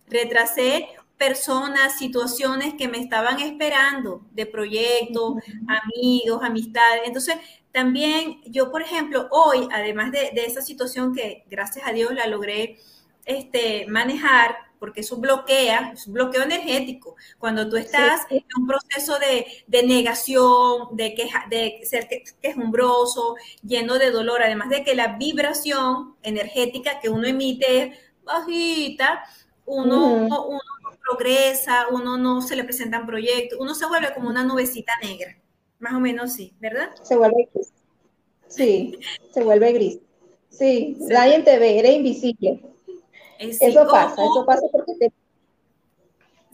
[0.08, 5.36] retrasé personas, situaciones que me estaban esperando de proyectos,
[5.67, 7.04] amigos, amistades.
[7.06, 7.36] Entonces,
[7.71, 12.28] también yo, por ejemplo, hoy, además de, de, esa situación que gracias a Dios la
[12.28, 12.80] logré
[13.26, 17.15] este, manejar, porque eso bloquea, es un bloqueo energético.
[17.39, 22.10] Cuando tú estás en un proceso de, de negación, de, queja, de ser
[22.41, 29.24] quejumbroso, lleno de dolor, además de que la vibración energética que uno emite es bajita,
[29.65, 34.43] uno, uno no progresa, uno no se le presentan proyectos, uno se vuelve como una
[34.43, 35.38] nubecita negra,
[35.80, 36.89] más o menos sí, ¿verdad?
[37.04, 37.72] Se vuelve gris.
[38.50, 39.00] Sí,
[39.32, 40.00] se vuelve gris.
[40.50, 42.73] Sí, nadie te ve, eres invisible.
[43.49, 45.13] Eso pasa, eso pasa porque te...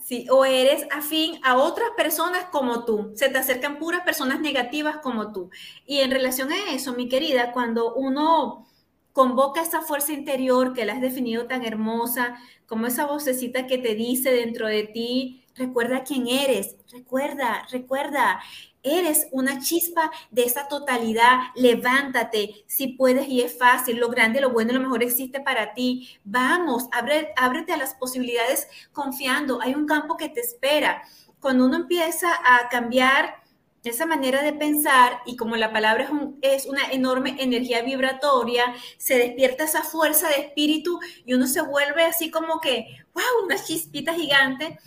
[0.04, 3.12] Sí, o eres afín a otras personas como tú.
[3.16, 5.52] Se te acercan puras personas negativas como tú.
[5.86, 8.66] Y en relación a eso, mi querida, cuando uno
[9.14, 13.94] convoca esa fuerza interior que la has definido tan hermosa, como esa vocecita que te
[13.94, 18.40] dice dentro de ti, recuerda quién eres, recuerda, recuerda,
[18.82, 24.50] eres una chispa de esa totalidad, levántate, si puedes y es fácil, lo grande, lo
[24.52, 26.18] bueno, lo mejor existe para ti.
[26.24, 31.04] Vamos, abre, ábrete a las posibilidades confiando, hay un campo que te espera.
[31.40, 33.40] Cuando uno empieza a cambiar
[33.84, 36.10] esa manera de pensar y como la palabra
[36.42, 42.04] es, una enorme energía vibratoria, se despierta esa fuerza de espíritu y uno se vuelve
[42.04, 44.80] así como que, wow, una chispita gigante.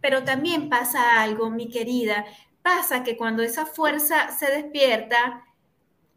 [0.00, 2.24] Pero también pasa algo, mi querida,
[2.62, 5.44] pasa que cuando esa fuerza se despierta,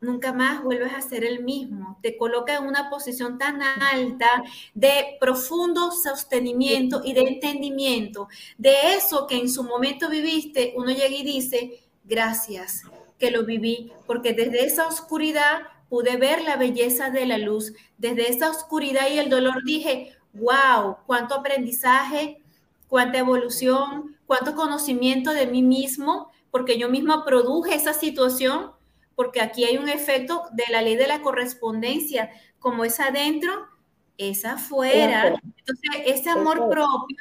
[0.01, 1.97] nunca más vuelves a ser el mismo.
[2.01, 4.43] Te coloca en una posición tan alta
[4.73, 8.27] de profundo sostenimiento y de entendimiento.
[8.57, 12.83] De eso que en su momento viviste, uno llega y dice, Gracias
[13.17, 17.73] que lo viví, porque desde esa oscuridad pude ver la belleza de la luz.
[17.97, 22.42] Desde esa oscuridad y el dolor dije, wow, cuánto aprendizaje,
[22.93, 28.69] cuánta evolución, cuánto conocimiento de mí mismo, porque yo misma produje esa situación,
[29.15, 32.29] porque aquí hay un efecto de la ley de la correspondencia,
[32.60, 33.67] como es adentro,
[34.19, 35.29] es afuera.
[35.58, 37.17] Entonces, ese amor propio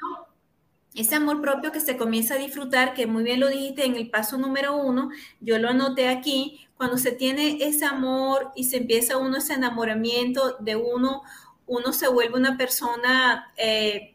[0.94, 4.10] ese amor propio que se comienza a disfrutar, que muy bien lo dijiste en el
[4.10, 5.08] paso número uno,
[5.40, 10.58] yo lo anoté aquí, cuando se tiene ese amor y se empieza uno ese enamoramiento
[10.60, 11.22] de uno,
[11.66, 14.12] uno se vuelve una persona eh,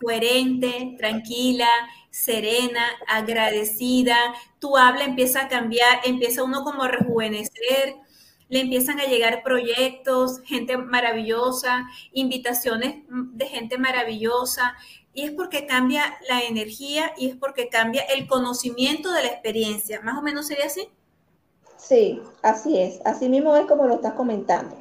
[0.00, 1.68] coherente, tranquila,
[2.10, 4.16] serena, agradecida,
[4.58, 7.96] tu habla empieza a cambiar, empieza uno como a rejuvenecer,
[8.48, 14.74] le empiezan a llegar proyectos, gente maravillosa, invitaciones de gente maravillosa,
[15.12, 20.00] y es porque cambia la energía y es porque cambia el conocimiento de la experiencia.
[20.02, 20.88] ¿Más o menos sería así?
[21.76, 23.00] Sí, así es.
[23.04, 24.76] Así mismo es como lo estás comentando.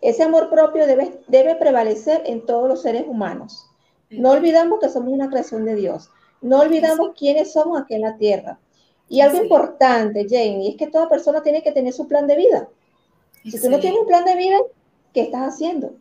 [0.00, 3.67] Ese amor propio debe, debe prevalecer en todos los seres humanos.
[4.10, 6.10] No olvidamos que somos una creación de Dios.
[6.40, 8.58] No olvidamos quiénes somos aquí en la tierra.
[9.08, 12.68] Y algo importante, Jane, es que toda persona tiene que tener su plan de vida.
[13.44, 14.56] Si tú no tienes un plan de vida,
[15.12, 15.94] ¿qué estás haciendo?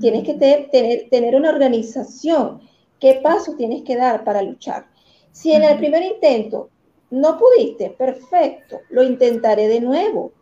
[0.00, 2.60] Tienes que tener, tener una organización
[3.00, 4.86] ¿Qué paso tienes que dar para luchar?
[5.30, 6.70] Si en el primer intento
[7.10, 10.32] no pudiste, perfecto, lo intentaré de nuevo,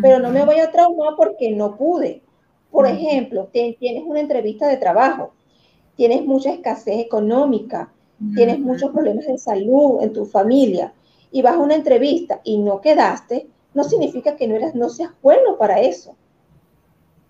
[0.00, 2.22] pero no me voy a traumar porque no pude.
[2.70, 5.32] Por ejemplo, tienes una entrevista de trabajo,
[5.96, 7.92] tienes mucha escasez económica,
[8.34, 10.92] tienes muchos problemas de salud en tu familia
[11.30, 15.10] y vas a una entrevista y no quedaste, no significa que no, eras, no seas
[15.22, 16.14] bueno para eso.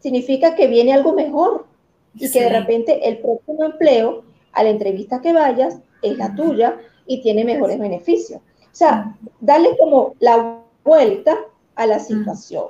[0.00, 1.66] Significa que viene algo mejor
[2.14, 6.78] y que de repente el próximo empleo a la entrevista que vayas es la tuya
[7.06, 8.40] y tiene mejores beneficios.
[8.40, 11.36] O sea, dale como la vuelta
[11.74, 12.66] a la situación.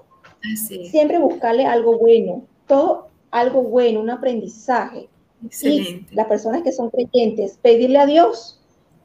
[0.91, 5.09] Siempre buscarle algo bueno, todo algo bueno, un aprendizaje.
[5.43, 8.61] Y las personas que son creyentes, pedirle a Dios,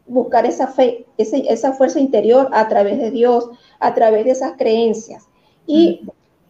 [0.08, 5.28] buscar esa fe, esa fuerza interior a través de Dios, a través de esas creencias.
[5.66, 6.02] Y,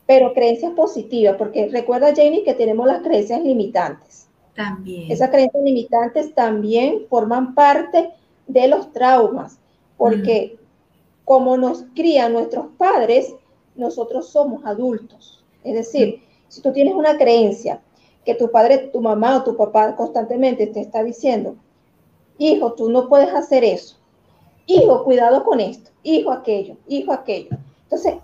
[0.06, 4.28] pero creencias positivas, porque recuerda, Janie, que tenemos las creencias limitantes.
[4.56, 5.12] También.
[5.12, 8.12] Esas creencias limitantes también forman parte
[8.48, 9.60] de los traumas,
[9.98, 10.58] porque
[11.26, 13.36] como nos crían nuestros padres,
[13.76, 15.44] nosotros somos adultos.
[15.64, 17.82] Es decir, si tú tienes una creencia
[18.26, 21.56] que tu padre, tu mamá o tu papá constantemente te está diciendo,
[22.38, 23.98] hijo, tú no puedes hacer eso,
[24.66, 27.58] hijo, cuidado con esto, hijo aquello, hijo aquello.
[27.84, 28.16] Entonces,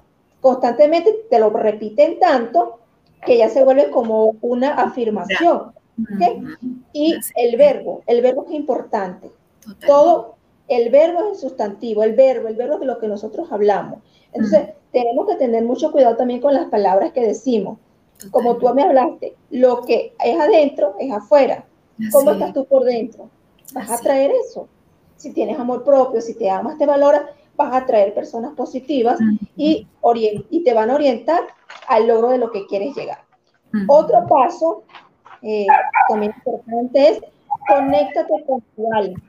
[0.42, 2.80] constantemente te lo repiten tanto
[3.26, 5.74] que ya se vuelve como una afirmación.
[6.94, 9.32] Y el verbo, el verbo es importante.
[9.88, 10.36] Todo,
[10.68, 14.00] el verbo es el sustantivo, el verbo, el verbo es lo que nosotros hablamos.
[14.34, 17.80] Entonces, tenemos que tener mucho cuidado también con las palabras que decimos.
[18.32, 21.66] Como tú me hablaste, lo que es adentro es afuera.
[22.12, 23.30] ¿Cómo estás tú por dentro?
[23.74, 24.68] Vas a traer eso.
[25.16, 27.24] Si tienes amor propio, si te amas, te valoras,
[27.56, 29.20] vas a traer personas positivas
[29.56, 29.88] y,
[30.50, 31.44] y te van a orientar
[31.88, 33.20] al logro de lo que quieres llegar.
[33.88, 34.84] Otro paso
[35.42, 35.68] eh,
[36.08, 37.22] también importante es
[37.68, 39.22] conéctate con tu alma.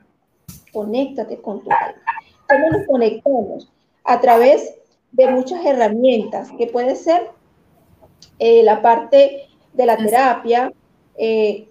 [0.71, 2.01] Conéctate con tu alma.
[2.47, 3.71] ¿Cómo nos conectamos?
[4.03, 4.73] A través
[5.11, 7.31] de muchas herramientas, que puede ser
[8.39, 10.73] eh, la parte de la terapia,
[11.17, 11.67] eh,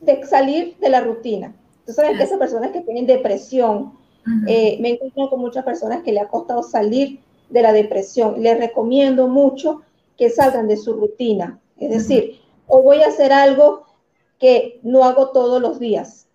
[0.00, 1.54] de salir de la rutina.
[1.86, 3.92] Tú sabes que esas personas que tienen depresión,
[4.24, 7.20] me he encontrado con muchas personas que le ha costado salir
[7.50, 8.42] de la depresión.
[8.42, 9.82] Les recomiendo mucho
[10.16, 13.86] que salgan de su rutina, Es decir, o voy a hacer algo
[14.38, 16.26] que no hago todos los días.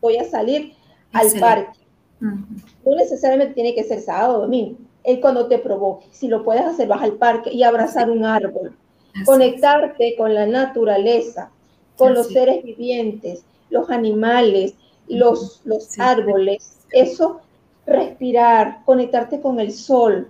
[0.00, 0.72] Voy a salir
[1.12, 1.78] al parque.
[2.20, 4.78] No necesariamente tiene que ser sábado o domingo.
[5.06, 6.06] Es cuando te provoque.
[6.10, 8.76] Si lo puedes hacer, vas al parque y abrazar un árbol.
[9.24, 11.50] Conectarte con la naturaleza,
[11.96, 14.74] con los seres vivientes, los animales,
[15.08, 16.76] los, los árboles.
[16.92, 17.40] Eso,
[17.86, 20.28] respirar, conectarte con el sol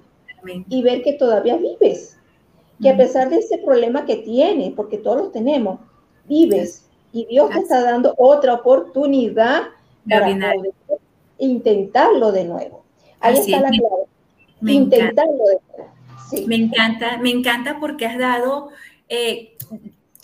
[0.68, 2.16] y ver que todavía vives.
[2.81, 5.81] Que a pesar de ese problema que tienes, porque todos los tenemos,
[6.29, 9.62] vives y Dios te está dando otra oportunidad
[10.09, 10.37] para
[11.39, 12.85] intentarlo de nuevo.
[13.20, 14.16] Ahí está la clave.
[14.67, 16.47] Me intentarlo nuevo.
[16.47, 18.71] Me encanta, me encanta porque has dado,
[19.09, 19.57] eh,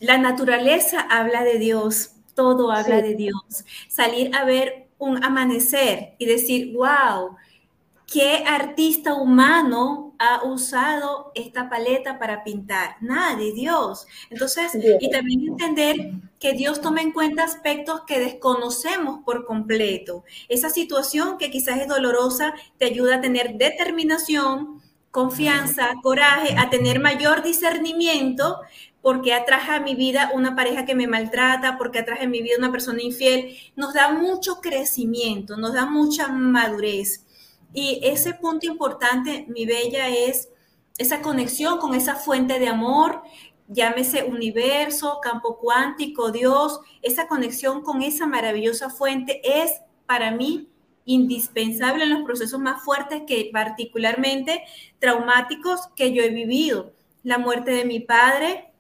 [0.01, 3.65] la naturaleza habla de Dios, todo habla de Dios.
[3.89, 7.37] Salir a ver un amanecer y decir, wow,
[8.13, 12.97] ¿Qué artista humano ha usado esta paleta para pintar?
[13.01, 14.07] Nadie, Dios.
[14.31, 14.71] Entonces,
[15.01, 20.23] y también entender que Dios toma en cuenta aspectos que desconocemos por completo.
[20.49, 27.01] Esa situación que quizás es dolorosa te ayuda a tener determinación, confianza, coraje, a tener
[27.01, 28.61] mayor discernimiento,
[29.01, 32.55] porque atraje a mi vida una pareja que me maltrata, porque atraje a mi vida
[32.59, 33.57] una persona infiel.
[33.75, 37.27] Nos da mucho crecimiento, nos da mucha madurez.
[37.73, 40.51] Y ese punto importante, mi bella, es
[40.99, 43.23] esa conexión con esa fuente de amor,
[43.69, 50.69] llámese universo, campo cuántico, Dios, esa conexión con esa maravillosa fuente es para mí
[51.05, 54.63] indispensable en los procesos más fuertes que particularmente
[54.99, 56.93] traumáticos que yo he vivido.
[57.23, 58.73] La muerte de mi padre,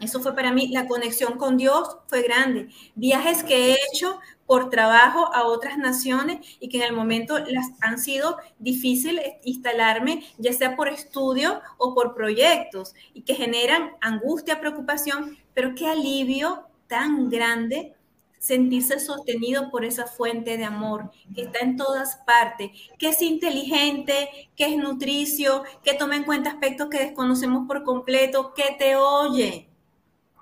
[0.00, 2.68] eso fue para mí, la conexión con Dios fue grande.
[2.94, 4.18] Viajes que he hecho
[4.52, 10.24] por trabajo a otras naciones y que en el momento las han sido difíciles instalarme,
[10.36, 16.66] ya sea por estudio o por proyectos, y que generan angustia, preocupación, pero qué alivio
[16.86, 17.94] tan grande
[18.38, 24.50] sentirse sostenido por esa fuente de amor que está en todas partes, que es inteligente,
[24.54, 29.66] que es nutricio, que toma en cuenta aspectos que desconocemos por completo, que te oye,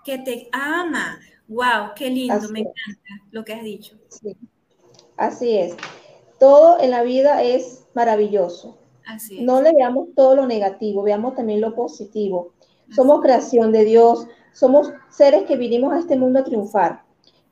[0.05, 1.21] que te ama,
[1.51, 3.97] Wow, qué lindo, me encanta lo que has dicho.
[5.17, 5.77] Así es.
[6.39, 8.79] Todo en la vida es maravilloso.
[9.05, 9.43] Así es.
[9.43, 12.53] No le veamos todo lo negativo, veamos también lo positivo.
[12.95, 17.03] somos creación de Dios, somos seres que vinimos a este mundo a triunfar.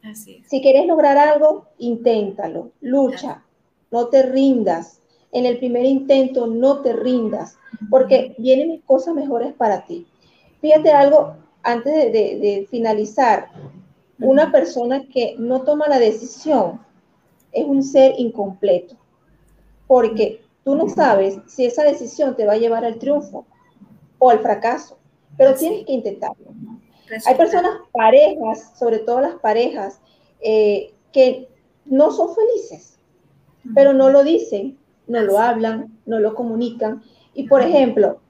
[0.04, 0.48] Así es.
[0.48, 3.42] Si quieres lograr algo, inténtalo, lucha,
[3.90, 5.00] no te rindas.
[5.32, 7.58] En el primer intento, no te rindas,
[7.90, 10.06] porque vienen cosas mejores para ti.
[10.60, 11.34] Fíjate algo
[11.64, 13.50] antes de finalizar.
[14.20, 16.80] Una persona que no toma la decisión
[17.52, 18.96] es un ser incompleto,
[19.86, 23.46] porque tú no sabes si esa decisión te va a llevar al triunfo
[24.18, 24.98] o al fracaso,
[25.36, 26.46] pero tienes que intentarlo.
[27.26, 30.00] Hay personas, parejas, sobre todo las parejas,
[30.40, 31.48] eh, que
[31.86, 32.98] no son felices,
[33.74, 37.02] pero no lo dicen, no lo hablan, no lo comunican.
[37.34, 38.20] Y por ejemplo,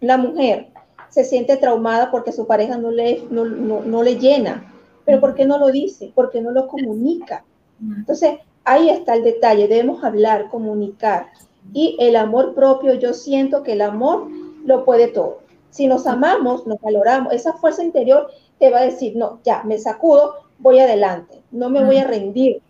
[0.00, 0.68] la mujer
[1.08, 4.72] se siente traumada porque su pareja no le, no le llena,
[5.06, 6.12] pero ¿por qué no lo dice?
[6.14, 7.44] ¿Por qué no lo comunica?
[7.80, 11.28] Entonces, ahí está el detalle, debemos hablar, comunicar.
[11.72, 14.28] Y el amor propio, yo siento que el amor
[14.64, 15.38] lo puede todo.
[15.70, 18.28] Si nos amamos, nos valoramos, esa fuerza interior
[18.58, 22.60] te va a decir, no, ya, me sacudo, voy adelante, no me voy a rendir.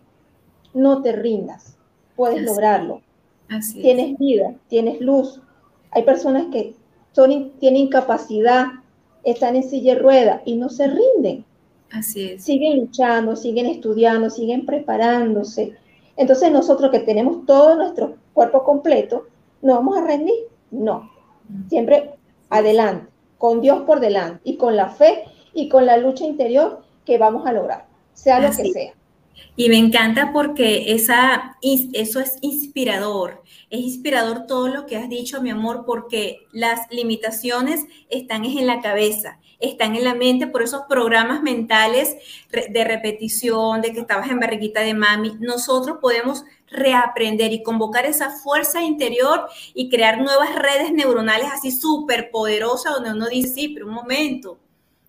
[0.73, 1.75] No te rindas,
[2.15, 3.01] puedes lograrlo.
[3.73, 5.41] tienes vida, tienes luz.
[5.91, 6.75] Hay personas que
[7.13, 8.67] son, tienen incapacidad,
[9.23, 11.45] están en silla de rueda y no se rinden.
[11.91, 12.43] Así es.
[12.43, 15.75] Siguen luchando, siguen estudiando, siguen preparándose.
[16.15, 19.27] Entonces nosotros que tenemos todo nuestro cuerpo completo,
[19.61, 20.35] ¿no vamos a rendir?
[20.71, 21.09] No.
[21.69, 22.15] Siempre
[22.49, 23.07] adelante,
[23.37, 25.23] con Dios por delante y con la fe
[25.53, 28.93] y con la lucha interior que vamos a lograr, sea lo que sea.
[29.55, 33.43] Y me encanta porque esa, eso es inspirador.
[33.69, 38.81] Es inspirador todo lo que has dicho, mi amor, porque las limitaciones están en la
[38.81, 42.15] cabeza, están en la mente por esos programas mentales
[42.51, 45.37] de repetición, de que estabas en barriguita de mami.
[45.39, 52.29] Nosotros podemos reaprender y convocar esa fuerza interior y crear nuevas redes neuronales así súper
[52.29, 54.59] poderosas donde uno dice, sí, pero un momento,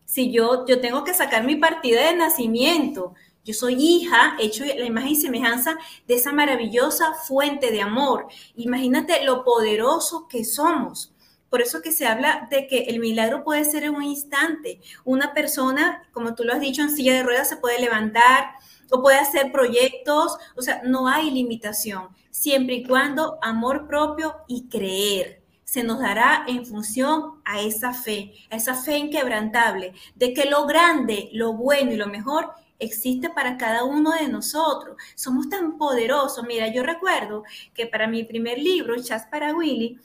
[0.05, 3.15] si yo, yo tengo que sacar mi partida de nacimiento,
[3.49, 8.27] yo soy hija, hecho la imagen y semejanza de esa maravillosa fuente de amor.
[8.57, 11.15] Imagínate lo poderoso que somos.
[11.49, 14.83] Por eso que se habla de que el milagro puede ser en un instante.
[15.03, 18.51] Una persona, como tú lo has dicho, en silla de ruedas se puede levantar
[18.91, 20.37] o puede hacer proyectos.
[20.55, 26.45] O sea, no hay limitación, siempre y cuando amor propio y creer se nos dará
[26.49, 31.93] en función a esa fe, a esa fe inquebrantable, de que lo grande, lo bueno
[31.93, 34.97] y lo mejor existe para cada uno de nosotros.
[35.15, 36.45] Somos tan poderosos.
[36.47, 39.99] Mira, yo recuerdo que para mi primer libro, Chas para Willy,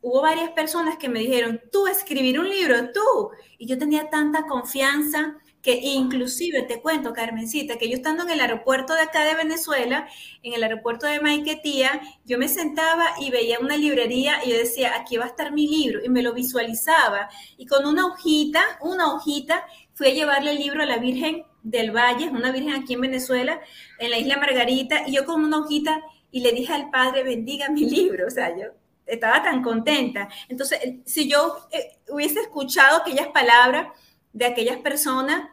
[0.00, 3.30] hubo varias personas que me dijeron, tú escribir un libro, tú.
[3.58, 8.40] Y yo tenía tanta confianza que inclusive te cuento, Carmencita, que yo estando en el
[8.40, 10.06] aeropuerto de acá de Venezuela,
[10.42, 14.94] en el aeropuerto de Maiquetía, yo me sentaba y veía una librería y yo decía,
[14.94, 17.30] aquí va a estar mi libro, y me lo visualizaba.
[17.56, 19.64] Y con una hojita, una hojita,
[19.94, 23.60] fui a llevarle el libro a la Virgen del Valle, una virgen aquí en Venezuela,
[23.98, 26.00] en la isla Margarita, y yo con una hojita
[26.30, 28.66] y le dije al Padre, bendiga mi libro, o sea, yo
[29.06, 30.28] estaba tan contenta.
[30.48, 33.88] Entonces, si yo eh, hubiese escuchado aquellas palabras
[34.32, 35.48] de aquellas personas,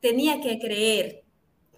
[0.00, 1.24] tenía que creer,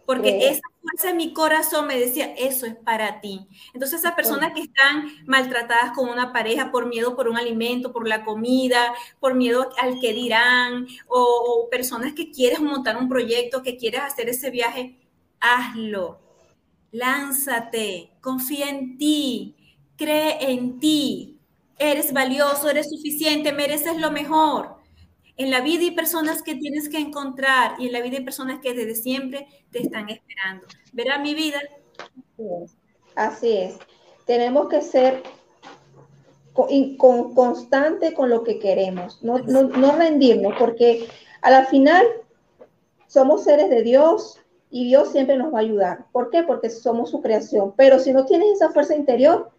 [0.04, 3.48] porque esa fuerza en mi corazón me decía, eso es para ti.
[3.74, 8.06] Entonces esas personas que están maltratadas con una pareja por miedo por un alimento, por
[8.06, 13.76] la comida, por miedo al que dirán, o, personas que quieres montar un proyecto, que
[13.76, 14.98] quieres hacer ese viaje,
[15.40, 16.20] hazlo.
[16.90, 19.56] Lánzate, confía en ti,
[19.96, 21.38] cree en ti.
[21.78, 24.77] Eres valioso, eres suficiente, mereces lo mejor.
[25.38, 28.58] En la vida hay personas que tienes que encontrar y en la vida hay personas
[28.60, 30.66] que desde siempre te están esperando.
[30.92, 31.60] Verá mi vida.
[33.14, 33.78] Así es.
[34.26, 35.22] Tenemos que ser
[36.98, 41.06] con, constante con lo que queremos, no, no, rendirnos, porque
[41.40, 42.04] a la final
[43.06, 46.06] somos seres de Dios y Dios siempre nos va a ayudar.
[46.10, 46.42] ¿Por qué?
[46.42, 47.74] Porque somos su creación.
[47.76, 49.50] Pero si no tienes esa fuerza interior,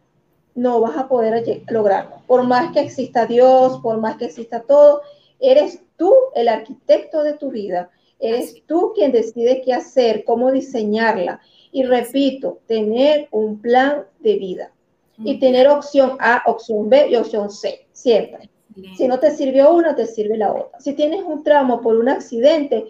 [0.55, 2.17] no vas a poder lograrlo.
[2.27, 5.01] Por más que exista Dios, por más que exista todo,
[5.39, 7.89] Eres tú el arquitecto de tu vida.
[8.19, 11.39] Eres tú quien decide qué hacer, cómo diseñarla.
[11.71, 14.71] Y repito, tener un plan de vida.
[15.21, 18.49] Y tener opción A, opción B y opción C, siempre.
[18.95, 20.79] Si no te sirvió una, te sirve la otra.
[20.79, 22.85] Si tienes un trauma por un accidente,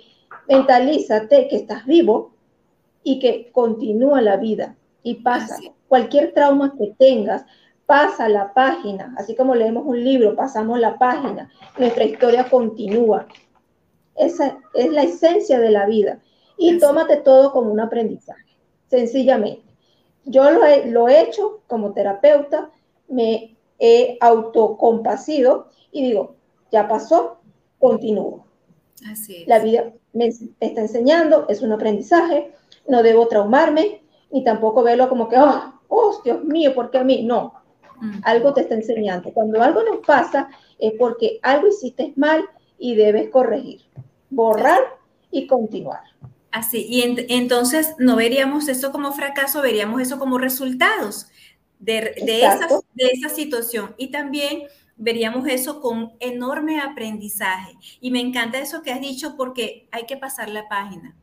[0.48, 2.34] mentalízate que estás vivo
[3.04, 5.58] y que continúa la vida y pasa.
[5.88, 7.46] Cualquier trauma que tengas,
[7.90, 13.26] pasa la página, así como leemos un libro, pasamos la página, nuestra historia continúa.
[14.16, 16.20] Esa es la esencia de la vida.
[16.56, 18.56] Y tómate todo como un aprendizaje,
[18.92, 19.64] sencillamente.
[20.24, 22.70] Yo lo he, lo he hecho como terapeuta,
[23.08, 26.36] me he autocompasido y digo,
[26.72, 27.40] ya pasó,
[27.80, 28.46] continúo.
[29.12, 32.54] Así La vida me está enseñando, es un aprendizaje,
[32.88, 37.04] no debo traumarme, ni tampoco verlo como que, oh, oh Dios mío, ¿por qué a
[37.04, 37.24] mí?
[37.24, 37.56] No,
[38.24, 39.32] algo te está enseñando.
[39.32, 42.46] Cuando algo nos pasa es porque algo hiciste mal
[42.78, 43.82] y debes corregir,
[44.30, 44.80] borrar
[45.32, 46.02] y continuar.
[46.52, 51.28] Así, y entonces no veríamos eso como fracaso, veríamos eso como resultados
[51.78, 53.94] de, de, esa, de esa situación.
[53.98, 54.64] Y también
[55.00, 57.74] veríamos eso con enorme aprendizaje.
[58.02, 61.16] Y me encanta eso que has dicho porque hay que pasar la página.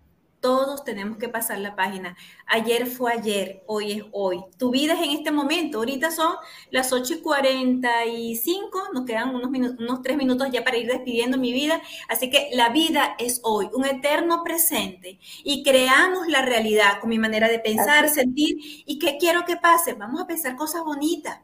[0.47, 2.17] Todos tenemos que pasar la página.
[2.47, 4.45] Ayer fue ayer, hoy es hoy.
[4.57, 5.79] Tu vida es en este momento.
[5.79, 6.37] Ahorita son
[6.71, 11.37] las 8 y 45, nos quedan unos, minutos, unos tres minutos ya para ir despidiendo
[11.37, 11.83] mi vida.
[12.09, 15.19] Así que la vida es hoy, un eterno presente.
[15.43, 18.57] Y creamos la realidad con mi manera de pensar, sentir.
[18.87, 19.95] ¿Y qué quiero que pase?
[19.95, 21.41] Vamos a pensar cosas bonitas.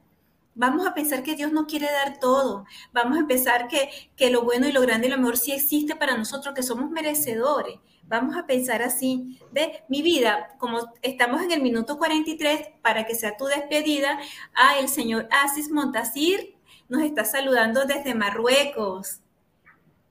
[0.54, 2.66] Vamos a pensar que Dios no quiere dar todo.
[2.92, 5.96] Vamos a pensar que, que lo bueno y lo grande y lo mejor sí existe
[5.96, 7.78] para nosotros, que somos merecedores.
[8.04, 13.14] Vamos a pensar así, ve, mi vida, como estamos en el minuto 43, para que
[13.14, 14.18] sea tu despedida,
[14.54, 16.56] ah, el señor Asis Montasir
[16.88, 19.20] nos está saludando desde Marruecos.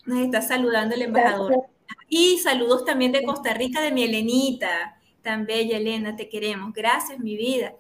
[0.05, 1.67] Nos está saludando el embajador.
[2.09, 4.99] Y saludos también de Costa Rica, de mi Elenita.
[5.21, 6.73] Tan bella, Elena, te queremos.
[6.73, 7.75] Gracias, mi vida.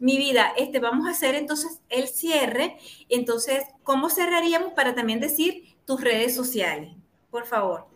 [0.00, 2.76] Mi vida, este, vamos a hacer entonces el cierre.
[3.08, 6.90] Entonces, ¿cómo cerraríamos para también decir tus redes sociales?
[7.30, 7.86] Por favor.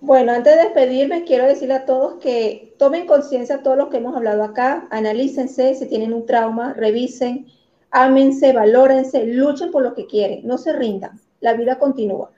[0.00, 4.16] Bueno, antes de despedirme, quiero decirle a todos que tomen conciencia todo lo que hemos
[4.16, 7.48] hablado acá, analícense si tienen un trauma, revisen,
[7.90, 12.30] ámense, valórense, luchen por lo que quieren, no se rindan, la vida continúa.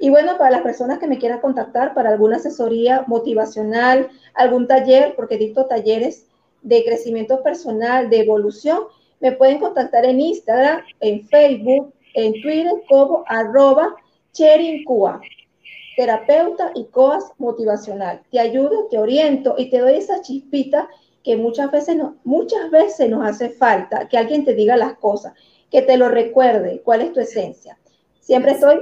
[0.00, 5.14] Y bueno, para las personas que me quieran contactar para alguna asesoría motivacional, algún taller,
[5.14, 6.26] porque dicto talleres
[6.64, 8.80] de crecimiento personal, de evolución,
[9.20, 13.94] me pueden contactar en Instagram, en Facebook, en Twitter como arroba
[14.32, 15.20] cherincua
[15.96, 18.22] terapeuta y coas motivacional.
[18.30, 20.88] Te ayudo, te oriento y te doy esa chispita
[21.22, 25.32] que muchas veces, no, muchas veces nos hace falta, que alguien te diga las cosas,
[25.70, 27.78] que te lo recuerde, cuál es tu esencia.
[28.20, 28.80] Siempre estoy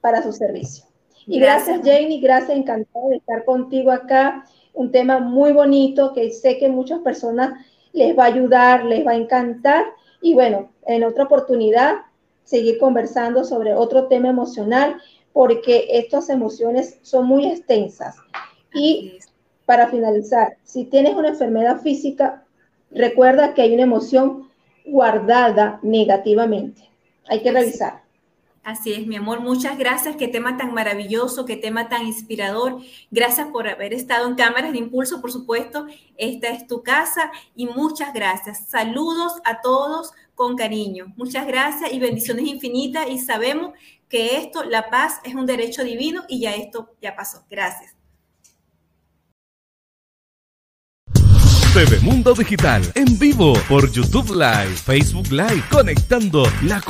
[0.00, 0.84] para su servicio.
[1.26, 4.44] Y gracias, gracias Janie, gracias, encantada de estar contigo acá.
[4.76, 7.64] Un tema muy bonito que sé que muchas personas
[7.94, 9.86] les va a ayudar, les va a encantar
[10.20, 11.96] Y bueno, en otra oportunidad,
[12.44, 14.96] seguir conversando sobre otro tema emocional,
[15.32, 18.16] porque estas emociones son muy extensas.
[18.74, 19.18] Y
[19.64, 22.44] para finalizar, si tienes una enfermedad física,
[22.90, 24.50] recuerda que hay una emoción
[24.84, 26.82] guardada negativamente.
[27.28, 28.05] Hay que revisar.
[28.66, 29.42] Así es, mi amor.
[29.42, 30.16] Muchas gracias.
[30.16, 32.80] Qué tema tan maravilloso, qué tema tan inspirador.
[33.12, 35.86] Gracias por haber estado en Cámaras de Impulso, por supuesto.
[36.16, 38.68] Esta es tu casa y muchas gracias.
[38.68, 41.14] Saludos a todos con cariño.
[41.16, 43.08] Muchas gracias y bendiciones infinitas.
[43.08, 43.70] Y sabemos
[44.08, 47.44] que esto, la paz, es un derecho divino y ya esto ya pasó.
[47.48, 47.96] Gracias.
[51.76, 56.80] TV Mundo Digital en vivo por YouTube Live, Facebook Live, conectando la